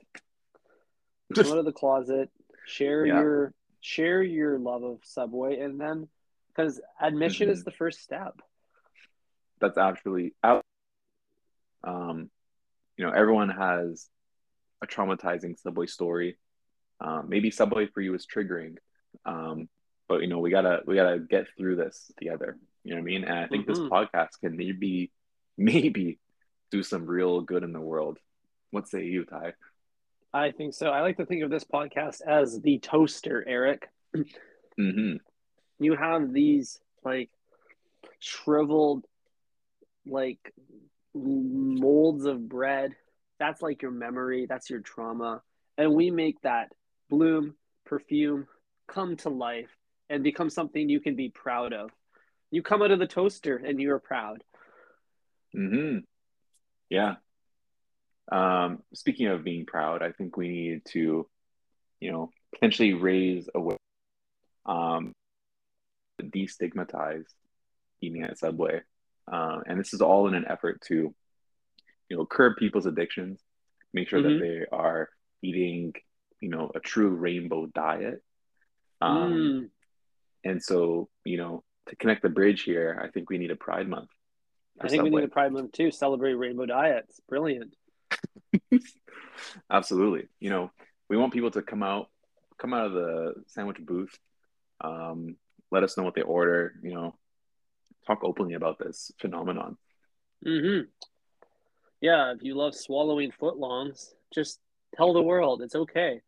come 1.34 1.52
out 1.52 1.58
of 1.58 1.66
the 1.66 1.72
closet, 1.72 2.30
share 2.66 3.06
Yeah. 3.06 3.20
your, 3.20 3.54
share 3.82 4.22
your 4.24 4.60
love 4.60 4.84
of 4.84 5.00
Subway, 5.04 5.60
and 5.60 5.80
then 5.80 6.08
because 6.48 6.82
admission 7.00 7.50
is 7.50 7.62
Mhm. 7.62 7.66
the 7.66 7.72
first 7.72 8.02
step. 8.02 8.42
That's 9.62 9.78
actually 9.78 10.34
out. 10.44 10.64
Um, 11.84 12.30
you 12.98 13.06
know, 13.06 13.12
everyone 13.12 13.50
has 13.50 14.10
a 14.82 14.88
traumatizing 14.88 15.58
Subway 15.58 15.86
story. 15.86 16.38
Um, 17.00 17.30
maybe 17.30 17.52
Subway 17.52 17.86
for 17.88 18.02
you 18.02 18.14
is 18.16 18.26
triggering. 18.28 18.78
Um, 19.26 19.70
but 20.08 20.22
you 20.22 20.28
know, 20.28 20.40
we 20.40 20.50
gotta 20.50 20.82
we 20.86 20.96
gotta 20.96 21.20
get 21.20 21.48
through 21.58 21.78
this 21.78 22.12
together. 22.18 22.58
You 22.84 22.92
know 22.92 22.98
what 22.98 23.02
I 23.02 23.06
mean? 23.06 23.24
And 23.26 23.40
I 23.40 23.48
think 23.48 23.68
this 23.68 23.80
Mhm. 23.80 23.90
podcast 23.90 24.40
can 24.42 24.56
maybe 24.56 25.12
maybe 25.58 26.20
do 26.72 26.84
some 26.84 27.06
real 27.06 27.42
good 27.42 27.64
in 27.64 27.74
the 27.74 27.82
world. 27.82 28.18
What 28.72 28.88
say 28.88 29.06
you, 29.06 29.26
Ty? 29.26 29.54
I 30.34 30.52
think 30.52 30.74
so. 30.74 30.90
I 30.90 31.02
like 31.02 31.18
to 31.18 31.26
think 31.26 31.44
of 31.44 31.50
this 31.50 31.64
podcast 31.64 32.22
as 32.22 32.62
the 32.62 32.80
toaster, 32.80 33.44
Eric. 33.48 33.90
hmm 34.78 35.16
You 35.80 35.96
have 35.96 36.32
these 36.32 36.80
like 37.04 37.30
shriveled 38.20 39.06
like 40.06 40.54
molds 41.14 42.26
of 42.26 42.48
bread. 42.48 42.96
That's 43.40 43.62
like 43.62 43.82
your 43.82 43.92
memory, 43.92 44.46
that's 44.48 44.70
your 44.70 44.82
trauma. 44.82 45.42
And 45.78 45.94
we 45.96 46.12
make 46.12 46.40
that 46.42 46.72
bloom, 47.10 47.56
perfume, 47.86 48.48
come 48.88 49.16
to 49.18 49.30
life 49.30 49.70
and 50.10 50.24
become 50.24 50.50
something 50.50 50.90
you 50.90 51.00
can 51.00 51.16
be 51.16 51.30
proud 51.30 51.74
of. 51.74 51.92
You 52.52 52.62
come 52.62 52.82
out 52.82 52.92
of 52.92 53.00
the 53.00 53.08
toaster 53.08 53.58
and 53.58 53.80
you're 53.80 54.00
proud. 54.00 54.44
hmm 55.54 56.00
Yeah. 56.90 57.16
Um, 58.32 58.84
speaking 58.94 59.28
of 59.28 59.44
being 59.44 59.66
proud, 59.66 60.04
I 60.04 60.12
think 60.12 60.38
we 60.38 60.50
need 60.50 60.86
to, 60.90 61.28
you 62.00 62.12
know, 62.12 62.32
potentially 62.54 62.94
raise 62.94 63.50
awareness, 63.54 63.80
um, 64.66 65.14
destigmatize 66.22 67.26
eating 68.02 68.24
at 68.24 68.38
Subway. 68.38 68.82
Uh, 69.32 69.62
and 69.66 69.80
this 69.80 69.94
is 69.94 70.02
all 70.02 70.28
in 70.28 70.36
an 70.36 70.46
effort 70.48 70.82
to, 70.88 71.14
you 72.10 72.18
know, 72.18 72.26
curb 72.26 72.58
people's 72.58 72.86
addictions, 72.86 73.40
make 73.94 74.10
sure 74.10 74.20
Mhm. 74.20 74.40
that 74.40 74.40
they 74.40 74.66
are 74.76 75.10
eating, 75.42 75.94
you 76.40 76.50
know, 76.50 76.72
a 76.74 76.80
true 76.80 77.10
rainbow 77.10 77.68
diet. 77.68 78.24
Um, 79.02 79.34
Mm, 79.34 79.70
and 80.44 80.64
so, 80.64 81.10
you 81.24 81.38
know, 81.38 81.64
to 81.90 81.96
connect 81.96 82.22
the 82.22 82.30
bridge 82.30 82.64
here, 82.64 83.00
I 83.04 83.10
think 83.10 83.30
we 83.30 83.38
need 83.38 83.52
a 83.52 83.56
Pride 83.56 83.88
Month 83.88 84.10
I 84.82 84.88
think 84.88 85.04
we 85.04 85.10
need 85.10 85.24
a 85.24 85.28
Pride 85.28 85.52
Month 85.52 85.74
too. 85.74 85.92
Celebrate 85.92 86.34
rainbow 86.36 86.66
diets. 86.66 87.20
Brilliant. 87.28 87.76
Absolutely. 89.72 90.28
You 90.40 90.50
know, 90.50 90.72
we 91.10 91.18
want 91.18 91.34
people 91.34 91.52
to 91.52 91.62
come 91.62 91.84
out, 91.84 92.10
come 92.58 92.74
out 92.74 92.86
of 92.86 92.94
the 92.94 93.34
sandwich 93.48 93.78
booth, 93.80 94.18
um, 94.82 95.36
let 95.72 95.84
us 95.84 95.98
know 95.98 96.04
what 96.04 96.16
they 96.16 96.22
order, 96.22 96.74
you 96.82 96.94
know, 96.94 97.16
talk 98.08 98.24
openly 98.24 98.54
about 98.54 98.80
this 98.80 99.12
phenomenon. 99.20 99.78
hmm 100.44 100.82
Yeah, 102.02 102.34
if 102.34 102.40
you 102.42 102.56
love 102.56 102.74
swallowing 102.76 103.32
footlongs, 103.32 104.14
just 104.34 104.60
tell 104.96 105.14
the 105.14 105.22
world 105.22 105.62
it's 105.62 105.76
okay. 105.76 106.22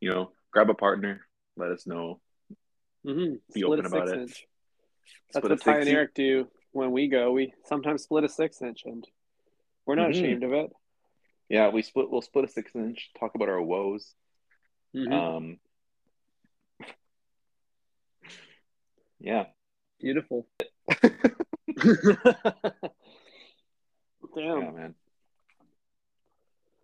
You 0.00 0.10
know, 0.10 0.32
grab 0.50 0.68
a 0.68 0.74
partner, 0.74 1.26
let 1.56 1.70
us 1.70 1.86
know, 1.86 2.20
hmm 3.04 3.34
be 3.52 3.60
Split 3.60 3.64
open 3.80 3.86
about 3.86 4.08
it. 4.08 4.18
inch. 4.20 4.46
That's 5.32 5.44
Split 5.44 5.50
what 5.50 5.60
Ty 5.60 5.78
and 5.80 5.88
Eric 5.88 6.14
do 6.14 6.48
when 6.72 6.92
we 6.92 7.08
go. 7.08 7.32
We 7.32 7.52
sometimes 7.66 8.02
split 8.04 8.24
a 8.24 8.28
six 8.28 8.60
inch, 8.62 8.82
and 8.84 9.06
we're 9.86 9.94
not 9.96 10.10
Mhm. 10.10 10.18
ashamed 10.18 10.44
of 10.44 10.52
it. 10.52 10.70
Yeah, 11.48 11.68
we 11.68 11.82
split 11.82 12.10
we'll 12.10 12.22
split 12.22 12.44
a 12.46 12.48
six 12.48 12.74
inch, 12.74 13.10
talk 13.18 13.34
about 13.34 13.48
our 13.48 13.60
woes. 13.60 14.14
Mhm. 14.94 15.12
Um 15.12 15.60
yeah. 19.18 19.46
Beautiful. 20.00 20.48
Damn. 24.34 24.62
Yeah, 24.62 24.70
man. 24.70 24.94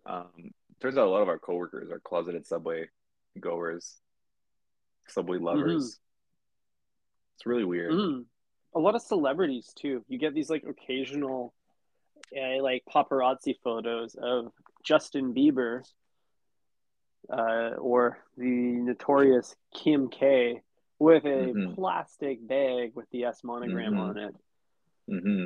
Um, 0.05 0.51
turns 0.79 0.97
out 0.97 1.07
a 1.07 1.09
lot 1.09 1.21
of 1.21 1.27
our 1.27 1.39
coworkers 1.39 1.91
are 1.91 1.99
closeted 1.99 2.47
Subway 2.47 2.89
goers, 3.39 3.97
Subway 5.09 5.37
lovers. 5.37 5.99
It's 7.35 7.45
really 7.45 7.63
weird. 7.65 7.93
Mhm. 7.93 8.25
A 8.75 8.79
lot 8.79 8.95
of 8.95 9.01
celebrities 9.01 9.73
too. 9.75 10.03
You 10.07 10.17
get 10.17 10.33
these 10.33 10.49
like 10.49 10.63
occasional, 10.63 11.53
uh, 12.35 12.61
like 12.61 12.83
paparazzi 12.85 13.57
photos 13.63 14.15
of 14.15 14.51
Justin 14.83 15.33
Bieber, 15.33 15.83
uh, 17.29 17.75
or 17.77 18.23
the 18.37 18.45
notorious 18.47 19.55
Kim 19.73 20.09
K, 20.09 20.61
with 20.99 21.23
a 21.25 21.53
Mhm. 21.53 21.75
plastic 21.75 22.45
bag 22.45 22.93
with 22.95 23.09
the 23.11 23.23
S 23.23 23.43
monogram 23.43 23.93
Mhm. 23.93 23.99
on 23.99 24.17
it. 24.17 24.35
hmm 25.07 25.45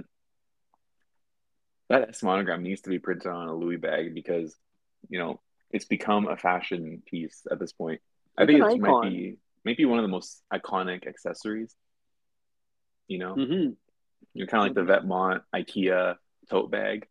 That 1.90 2.10
S 2.10 2.24
monogram 2.24 2.64
needs 2.64 2.82
to 2.82 2.90
be 2.90 3.00
printed 3.00 3.28
on 3.28 3.48
a 3.48 3.56
Louis 3.56 3.78
bag 3.78 4.14
because, 4.14 4.58
you 5.10 5.20
know, 5.20 5.40
it's 5.70 5.86
become 5.86 6.28
a 6.28 6.36
fashion 6.38 7.04
piece 7.06 7.46
at 7.52 7.60
this 7.60 7.72
point. 7.72 8.02
I 8.38 8.46
think 8.46 8.60
it 8.60 8.80
might 8.80 9.10
be 9.10 9.38
maybe 9.64 9.86
one 9.86 10.00
of 10.00 10.04
the 10.04 10.10
most 10.10 10.42
iconic 10.54 11.08
accessories. 11.08 11.76
You 13.08 13.20
know, 13.20 13.36
hmm 13.36 13.70
you're 14.34 14.48
kind 14.48 14.68
of 14.68 14.76
like 14.76 14.88
the 14.88 14.92
Vetements 14.94 15.42
IKEA 15.54 16.16
tote 16.50 16.72
bag. 16.72 17.06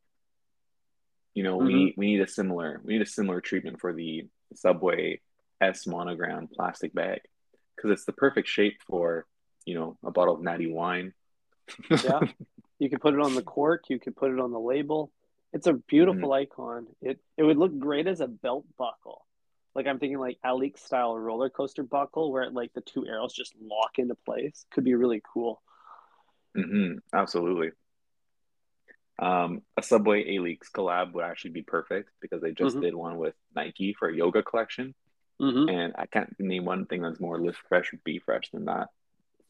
You 1.35 1.45
know, 1.45 1.59
we 1.59 1.73
Mhm. 1.73 1.77
need 1.77 1.95
we 1.97 2.07
need 2.07 2.21
a 2.21 2.27
similar 2.29 2.81
we 2.85 2.95
need 2.95 3.03
a 3.03 3.07
similar 3.07 3.41
treatment 3.41 3.81
for 3.81 3.93
the 3.93 4.29
Subway 4.55 5.21
S 5.61 5.87
monogram 5.87 6.49
plastic 6.49 6.93
bag 6.93 7.21
because 7.77 7.91
it's 7.91 8.05
the 8.05 8.13
perfect 8.13 8.49
shape 8.49 8.81
for 8.87 9.27
you 9.65 9.75
know 9.75 9.97
a 10.05 10.11
bottle 10.11 10.35
of 10.35 10.43
natty 10.43 10.67
wine. 10.73 11.15
Yeah. 12.03 12.21
You 12.79 12.91
could 12.91 13.01
put 13.01 13.15
it 13.15 13.21
on 13.21 13.35
the 13.35 13.43
cork. 13.57 13.85
You 13.89 13.99
could 14.01 14.17
put 14.17 14.33
it 14.33 14.41
on 14.41 14.51
the 14.51 14.59
label. 14.61 15.13
It's 15.53 15.67
a 15.67 15.75
beautiful 15.75 16.31
Mm-hmm. 16.31 16.33
icon. 16.53 16.87
It 17.01 17.21
it 17.37 17.43
would 17.45 17.57
look 17.59 17.79
great 17.79 18.07
as 18.07 18.21
a 18.21 18.27
belt 18.27 18.65
buckle. 18.77 19.25
Like 19.75 19.87
I'm 19.87 19.99
thinking 19.99 20.19
like 20.19 20.39
Alyx 20.45 20.79
style 20.81 21.17
roller 21.19 21.49
coaster 21.51 21.83
buckle 21.83 22.31
where 22.33 22.51
like 22.51 22.73
the 22.75 22.81
two 22.83 23.07
arrows 23.07 23.33
just 23.33 23.55
lock 23.61 23.99
into 23.99 24.15
place. 24.15 24.67
Could 24.71 24.85
be 24.85 24.95
really 24.95 25.23
cool. 25.33 25.63
hmm 26.55 26.95
absolutely. 27.13 27.71
Um, 29.19 29.63
a 29.77 29.83
Subway 29.83 30.25
Alyx 30.37 30.71
collab 30.75 31.13
would 31.13 31.25
actually 31.25 31.53
be 31.53 31.63
perfect 31.63 32.11
because 32.21 32.43
they 32.43 32.51
just 32.53 32.77
Mhm. 32.77 32.81
did 32.83 32.95
one 32.95 33.17
with 33.19 33.35
Nike 33.55 33.95
for 33.95 34.09
a 34.09 34.15
yoga 34.17 34.43
collection, 34.43 34.95
hmm 35.39 35.69
and 35.69 35.95
I 35.97 36.07
can't 36.07 36.35
name 36.41 36.65
one 36.65 36.87
thing 36.87 37.03
that's 37.03 37.21
more 37.21 37.39
lift 37.41 37.59
fresh 37.69 37.93
or 37.93 37.99
be 38.05 38.19
fresh 38.19 38.51
than 38.51 38.65
that. 38.65 38.89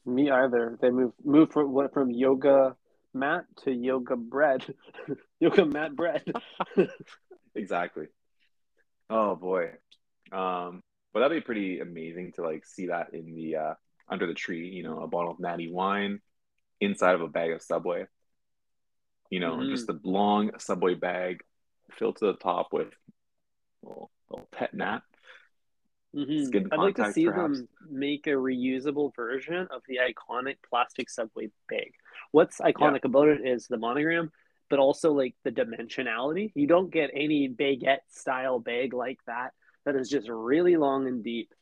Me 0.04 0.30
either. 0.30 0.76
They 0.80 0.90
move 0.90 1.12
move 1.24 1.52
from 1.52 1.72
what 1.72 1.92
from 1.94 2.10
yoga 2.10 2.76
mat 3.14 3.46
to 3.64 3.72
yoga 3.72 4.16
bread. 4.16 4.62
yoga 5.40 5.64
mat 5.64 5.96
bread. 5.96 6.24
Exactly. 7.54 8.06
Oh 9.10 9.36
boy. 9.36 9.72
Um, 10.32 10.82
but 11.12 11.20
that'd 11.20 11.36
be 11.36 11.44
pretty 11.44 11.80
amazing 11.80 12.32
to 12.32 12.42
like 12.42 12.64
see 12.64 12.86
that 12.86 13.12
in 13.12 13.34
the 13.34 13.56
uh 13.56 13.74
under 14.08 14.26
the 14.26 14.34
tree, 14.34 14.68
you 14.68 14.82
know, 14.82 15.00
a 15.00 15.06
bottle 15.06 15.30
of 15.30 15.40
natty 15.40 15.70
wine 15.70 16.20
inside 16.80 17.14
of 17.14 17.20
a 17.20 17.28
bag 17.28 17.52
of 17.52 17.62
Subway. 17.62 18.06
You 19.30 19.40
know, 19.40 19.56
Mhm. 19.56 19.70
just 19.70 19.88
a 19.88 19.98
long 20.02 20.58
Subway 20.58 20.94
bag 20.94 21.42
filled 21.92 22.16
to 22.16 22.26
the 22.26 22.34
top 22.36 22.72
with 22.72 22.88
a 23.82 23.88
little, 23.88 24.10
little 24.30 24.48
pet 24.50 24.74
nat. 24.74 25.00
Mhm. 26.14 26.46
Skin 26.46 26.68
I'd 26.72 26.78
like 26.78 26.96
to 26.96 27.12
see 27.12 27.24
perhaps. 27.24 27.58
them 27.58 27.68
make 27.88 28.26
a 28.26 28.30
reusable 28.30 29.14
version 29.14 29.66
of 29.70 29.82
the 29.88 29.98
iconic 29.98 30.56
plastic 30.68 31.08
subway 31.08 31.50
bag. 31.68 31.94
What's 32.32 32.60
iconic 32.60 33.04
about 33.04 33.28
it 33.28 33.46
is 33.46 33.66
the 33.66 33.78
monogram, 33.78 34.30
but 34.68 34.78
also 34.78 35.12
like 35.12 35.34
the 35.42 35.52
dimensionality. 35.52 36.52
You 36.54 36.66
don't 36.66 36.90
get 36.90 37.10
any 37.14 37.48
baguette 37.48 38.02
style 38.10 38.58
bag 38.58 38.92
like 38.92 39.20
that 39.24 39.54
that 39.84 39.96
is 39.96 40.08
just 40.08 40.28
really 40.28 40.76
long 40.76 41.06
and 41.06 41.22
deep. 41.24 41.52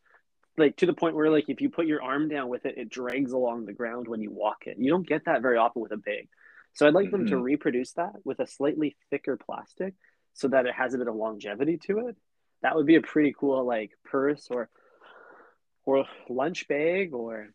Like 0.59 0.77
to 0.79 0.87
the 0.87 0.93
point 0.93 1.15
where 1.15 1.31
like 1.31 1.49
if 1.49 1.61
you 1.61 1.71
put 1.71 1.87
your 1.87 2.03
arm 2.03 2.29
down 2.29 2.49
with 2.49 2.67
it, 2.67 2.77
it 2.77 2.89
drags 2.91 3.33
along 3.33 3.65
the 3.67 3.73
ground 3.73 4.09
when 4.09 4.21
you 4.21 4.31
walk 4.31 4.67
it. 4.67 4.77
You 4.79 4.91
don't 4.91 5.07
get 5.09 5.25
that 5.25 5.43
very 5.43 5.57
often 5.57 5.81
with 5.83 5.93
a 5.93 5.97
bag. 5.97 6.29
So 6.75 6.87
I'd 6.87 6.95
like 6.95 7.11
them 7.11 7.27
to 7.27 7.35
Mhm. 7.35 7.43
reproduce 7.43 7.93
that 7.93 8.13
with 8.25 8.41
a 8.41 8.47
slightly 8.47 8.97
thicker 9.11 9.37
plastic 9.37 9.95
so 10.35 10.49
that 10.49 10.67
it 10.67 10.75
has 10.75 10.95
a 10.95 10.99
bit 10.99 11.09
of 11.09 11.15
longevity 11.17 11.79
to 11.87 12.09
it. 12.09 12.17
That 12.63 12.77
would 12.77 12.87
be 12.87 12.97
a 12.97 13.01
pretty 13.01 13.35
cool 13.39 13.65
like 13.65 13.93
purse 14.05 14.49
or 14.51 14.69
or 15.85 16.05
lunch 16.29 16.69
bag 16.69 17.15
or 17.15 17.55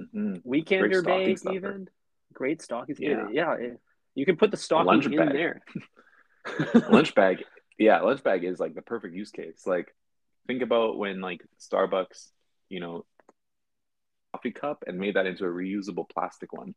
Mhm. 0.00 0.42
weekender 0.44 1.04
bag 1.04 1.38
stuffer. 1.38 1.54
even. 1.56 1.88
Great 2.34 2.60
stocking. 2.62 2.96
Yeah. 2.98 3.28
Yeah, 3.30 3.56
yeah. 3.58 3.74
You 4.14 4.26
can 4.26 4.36
put 4.36 4.50
the 4.50 4.56
stocking 4.56 4.86
lunch 4.86 5.06
in 5.06 5.16
bag. 5.16 5.32
there. 5.32 5.62
lunch 6.88 7.14
bag 7.14 7.44
yeah 7.78 8.00
lunch 8.00 8.22
bag 8.22 8.44
is 8.44 8.58
like 8.60 8.74
the 8.74 8.82
perfect 8.82 9.14
use 9.14 9.30
case 9.30 9.64
like 9.66 9.94
think 10.46 10.62
about 10.62 10.98
when 10.98 11.20
like 11.20 11.42
starbucks 11.60 12.28
you 12.68 12.80
know 12.80 13.04
coffee 14.32 14.50
cup 14.50 14.84
and 14.86 14.98
made 14.98 15.14
that 15.16 15.26
into 15.26 15.44
a 15.44 15.48
reusable 15.48 16.08
plastic 16.08 16.52
one 16.52 16.74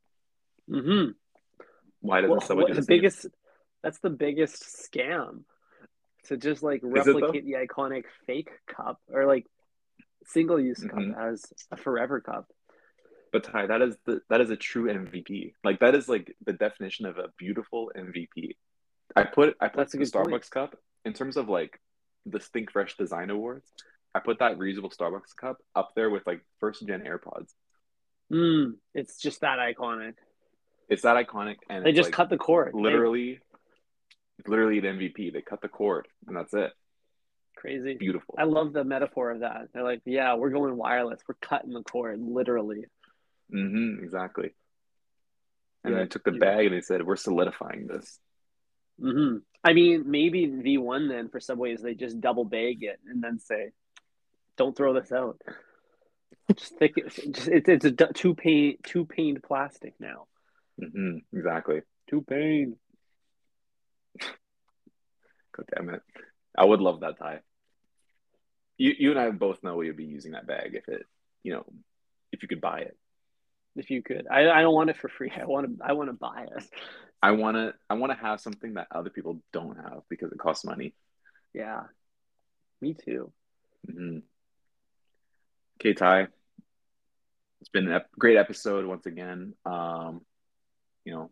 hmm 0.69 1.09
why 2.01 2.21
doesn't 2.21 2.37
Well, 2.49 2.57
what- 2.57 2.67
do 2.67 2.73
the 2.73 2.81
same? 2.81 2.97
biggest 2.97 3.27
that's 3.83 3.99
the 3.99 4.09
biggest 4.09 4.63
scam 4.63 5.43
to 6.25 6.37
just 6.37 6.63
like 6.63 6.81
Is 6.83 7.07
it, 7.07 7.13
though? 7.13 7.19
replicate 7.19 7.45
the 7.45 7.53
iconic 7.53 8.03
fake 8.25 8.49
cup 8.67 8.99
or 9.09 9.25
like 9.25 9.45
single 10.25 10.59
use 10.59 10.83
Mhm. 10.83 10.89
cup 11.13 11.19
as 11.21 11.45
a 11.71 11.77
forever 11.77 12.19
cup. 12.19 12.51
but 13.31 13.43
ty 13.43 13.65
that 13.67 13.81
is 13.81 13.97
the 14.05 14.21
that 14.29 14.41
is 14.41 14.49
a 14.49 14.55
true 14.55 14.85
mvp 14.91 15.53
like 15.63 15.79
that 15.79 15.93
is 15.93 16.07
like 16.09 16.35
the 16.45 16.53
definition 16.53 17.05
of 17.05 17.17
a 17.17 17.27
beautiful 17.37 17.91
mvp 17.95 18.55
i 19.15 19.23
put 19.23 19.55
i 19.59 19.67
put 19.67 19.77
That's 19.77 19.93
a 19.93 19.97
the 19.97 20.05
good 20.05 20.13
point. 20.13 20.31
starbucks 20.33 20.49
cup 20.49 20.75
in 21.03 21.13
terms 21.13 21.35
of 21.37 21.47
like 21.49 21.79
the 22.25 22.39
think 22.39 22.71
fresh 22.71 22.95
design 22.97 23.29
awards 23.29 23.71
i 24.13 24.19
put 24.19 24.39
that 24.39 24.57
reusable 24.57 24.95
starbucks 24.95 25.35
cup 25.39 25.57
up 25.75 25.91
there 25.95 26.09
with 26.09 26.25
like 26.27 26.41
first 26.59 26.85
gen 26.87 27.01
airpods 27.01 27.51
Mm, 28.33 28.73
it's 28.95 29.19
just 29.21 29.41
that 29.41 29.59
iconic. 29.59 30.13
it's 30.89 31.03
that 31.03 31.15
iconic 31.15 31.57
and 31.69 31.85
They 31.85 31.91
just 31.91 32.07
like, 32.07 32.13
cut 32.13 32.29
the 32.31 32.37
cord. 32.37 32.73
Literally 32.73 33.39
It's 34.39 34.47
literally 34.47 34.79
an 34.79 34.85
MVP. 34.97 35.31
They 35.31 35.41
cut 35.41 35.61
the 35.61 35.67
cord, 35.69 36.07
and 36.25 36.35
that's 36.35 36.51
it. 36.55 36.71
Crazy. 37.55 37.93
Beautiful. 37.93 38.33
I 38.39 38.45
love 38.45 38.73
the 38.73 38.83
metaphor 38.83 39.29
of 39.29 39.41
that. 39.41 39.67
They're 39.73 39.83
like, 39.83 40.01
yeah, 40.05 40.33
we're 40.33 40.49
going 40.49 40.75
wireless. 40.75 41.21
We're 41.27 41.35
cutting 41.39 41.71
the 41.71 41.83
cord, 41.83 42.19
literally. 42.19 42.85
Mm-hmm, 43.53 44.03
exactly. 44.03 44.55
And 45.83 45.93
Yeah, 45.93 45.99
they 46.01 46.07
took 46.07 46.23
the 46.23 46.31
yeah. 46.33 46.39
bag 46.39 46.65
and 46.65 46.75
they 46.75 46.81
said, 46.81 47.05
"We're 47.05 47.15
solidifying 47.17 47.85
this." 47.85 48.19
hmm 48.99 49.37
I 49.65 49.73
mean, 49.73 50.03
maybe 50.05 50.45
V 50.45 50.77
one 50.77 51.07
then 51.07 51.27
for 51.29 51.39
Subway 51.39 51.73
is 51.73 51.81
they 51.81 51.95
just 51.95 52.21
double 52.21 52.45
bag 52.45 52.83
it 52.83 52.99
and 53.09 53.23
then 53.23 53.39
say, 53.39 53.71
"Don't 54.57 54.77
throw 54.77 54.93
this 54.93 55.11
out." 55.11 55.41
Just 56.55 56.77
thick. 56.77 56.93
Just, 56.95 57.47
it's 57.47 57.67
it's 57.67 57.85
a 57.85 57.91
two 57.91 58.35
pane 58.35 58.77
two 58.83 59.05
paned 59.05 59.41
plastic 59.41 59.95
now. 59.99 60.27
hmm 60.79 61.17
exactly. 61.33 61.81
Two 62.07 62.21
pane. 62.21 62.75
God 64.21 65.65
damn 65.75 65.89
it! 65.89 66.01
I 66.55 66.63
would 66.63 66.79
love 66.79 66.99
that 66.99 67.17
tie. 67.17 67.39
You 68.77 68.93
you 68.99 69.09
and 69.09 69.19
I 69.19 69.31
both 69.31 69.63
know 69.63 69.75
we 69.75 69.87
would 69.87 69.97
be 69.97 70.05
using 70.05 70.33
that 70.33 70.45
bag 70.45 70.75
if 70.75 70.87
it, 70.87 71.07
you 71.41 71.53
know, 71.53 71.65
if 72.31 72.43
you 72.43 72.47
could 72.47 72.61
buy 72.61 72.81
it. 72.81 72.95
If 73.75 73.89
you 73.89 74.03
could, 74.03 74.27
I 74.29 74.47
I 74.47 74.61
don't 74.61 74.75
want 74.75 74.91
it 74.91 74.97
for 74.97 75.09
free. 75.09 75.31
I 75.41 75.45
want 75.45 75.79
to 75.79 75.83
I 75.83 75.93
want 75.93 76.09
to 76.09 76.13
buy 76.13 76.45
it. 76.55 76.63
I 77.25 77.31
want 77.31 77.57
to 77.57 77.73
I 77.89 77.95
want 77.95 78.11
to 78.11 78.19
have 78.23 78.39
something 78.39 78.75
that 78.75 78.85
other 78.91 79.09
people 79.09 79.41
don't 79.51 79.77
have 79.77 80.03
because 80.09 80.31
it 80.31 80.37
costs 80.37 80.63
money. 80.63 80.93
Yeah, 81.55 81.85
me 82.81 82.93
too. 82.93 83.31
Mm-hmm. 83.89 84.19
Okay, 85.81 85.95
Ty. 85.95 86.27
It's 87.61 87.69
been 87.71 87.91
a 87.91 88.05
great 88.19 88.37
episode 88.37 88.85
once 88.85 89.07
again. 89.07 89.55
Um, 89.65 90.21
you 91.03 91.13
know, 91.15 91.31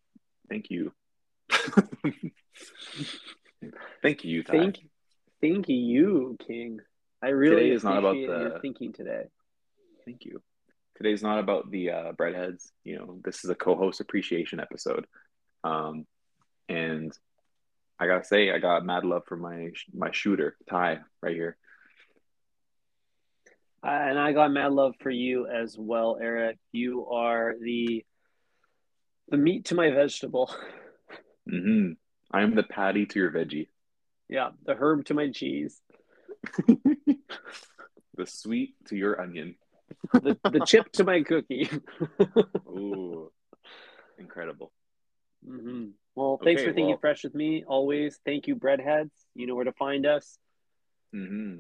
thank 0.50 0.72
you. 0.72 0.94
thank 4.02 4.24
you, 4.24 4.42
Ty. 4.44 4.52
Thank 4.52 4.80
thank 5.42 5.70
you, 5.70 6.38
King. 6.48 6.80
I 7.22 7.28
really 7.28 7.56
Today 7.58 7.70
is 7.70 7.84
not 7.84 8.00
about 8.00 8.16
the- 8.16 8.58
thinking 8.64 8.94
today. 8.94 9.26
Thank 10.06 10.26
you. 10.26 10.42
Today's 10.98 11.22
not 11.22 11.38
about 11.38 11.70
the 11.70 11.92
uh, 11.92 12.12
breadheads. 12.14 12.72
You 12.84 12.98
know, 12.98 13.20
this 13.24 13.44
is 13.44 13.52
a 13.52 13.56
co-host 13.56 14.00
appreciation 14.00 14.60
episode. 14.60 15.06
Um, 15.64 16.06
and 16.70 17.12
I 18.00 18.08
gotta 18.08 18.26
say, 18.26 18.52
I 18.52 18.60
got 18.60 18.86
mad 18.86 19.06
love 19.06 19.24
for 19.28 19.38
my 19.38 19.70
my 19.94 20.12
shooter, 20.12 20.56
Ty, 20.70 21.00
right 21.22 21.36
here. 21.36 21.58
Uh, 23.86 23.90
and 23.90 24.18
I 24.18 24.32
got 24.32 24.52
mad 24.52 24.72
love 24.72 24.96
for 25.02 25.10
you 25.10 25.48
as 25.48 25.78
well, 25.78 26.18
Eric. 26.22 26.58
You 26.72 27.08
are 27.08 27.56
the 27.60 28.06
the 29.30 29.38
meat 29.38 29.66
to 29.66 29.76
my 29.76 29.90
vegetable. 29.92 30.54
hmm 31.50 31.92
I 32.32 32.42
am 32.42 32.56
the 32.56 32.64
patty 32.64 33.06
to 33.06 33.20
your 33.20 33.32
veggie, 33.32 33.68
yeah, 34.28 34.50
the 34.66 34.74
herb 34.74 35.06
to 35.06 35.14
my 35.14 35.30
cheese. 35.30 35.80
the 36.68 38.26
sweet 38.26 38.76
to 38.88 38.96
your 38.96 39.22
onion. 39.22 39.56
The 40.14 40.38
the 40.44 40.62
chip 40.66 40.92
to 40.94 41.04
my 41.04 41.22
cookie. 41.22 41.70
Ooh, 42.68 43.32
incredible. 44.18 44.72
Hmm 45.46 45.86
Well, 46.16 46.40
thanks 46.44 46.62
Okay, 46.62 46.70
for 46.70 46.74
thinking 46.74 46.90
well- 46.90 46.98
fresh 47.00 47.24
with 47.24 47.36
me. 47.36 47.64
Always. 47.68 48.20
Thank 48.26 48.48
you, 48.48 48.56
breadheads. 48.56 49.12
You 49.36 49.48
know 49.48 49.56
where 49.56 49.66
to 49.66 49.74
find 49.74 50.06
us. 50.06 50.38
Mm-hmm. 51.16 51.60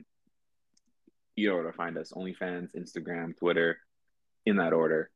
You 1.36 1.50
know 1.50 1.56
where 1.56 1.72
to 1.72 1.74
find 1.74 1.98
us: 1.98 2.12
OnlyFans, 2.12 2.76
Instagram, 2.76 3.38
Twitter, 3.38 3.80
in 4.46 4.58
that 4.58 4.74
order. 4.74 5.10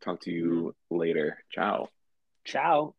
Talk 0.00 0.20
to 0.22 0.30
you 0.30 0.74
later. 0.90 1.38
Ciao. 1.50 1.88
Ciao. 2.44 2.94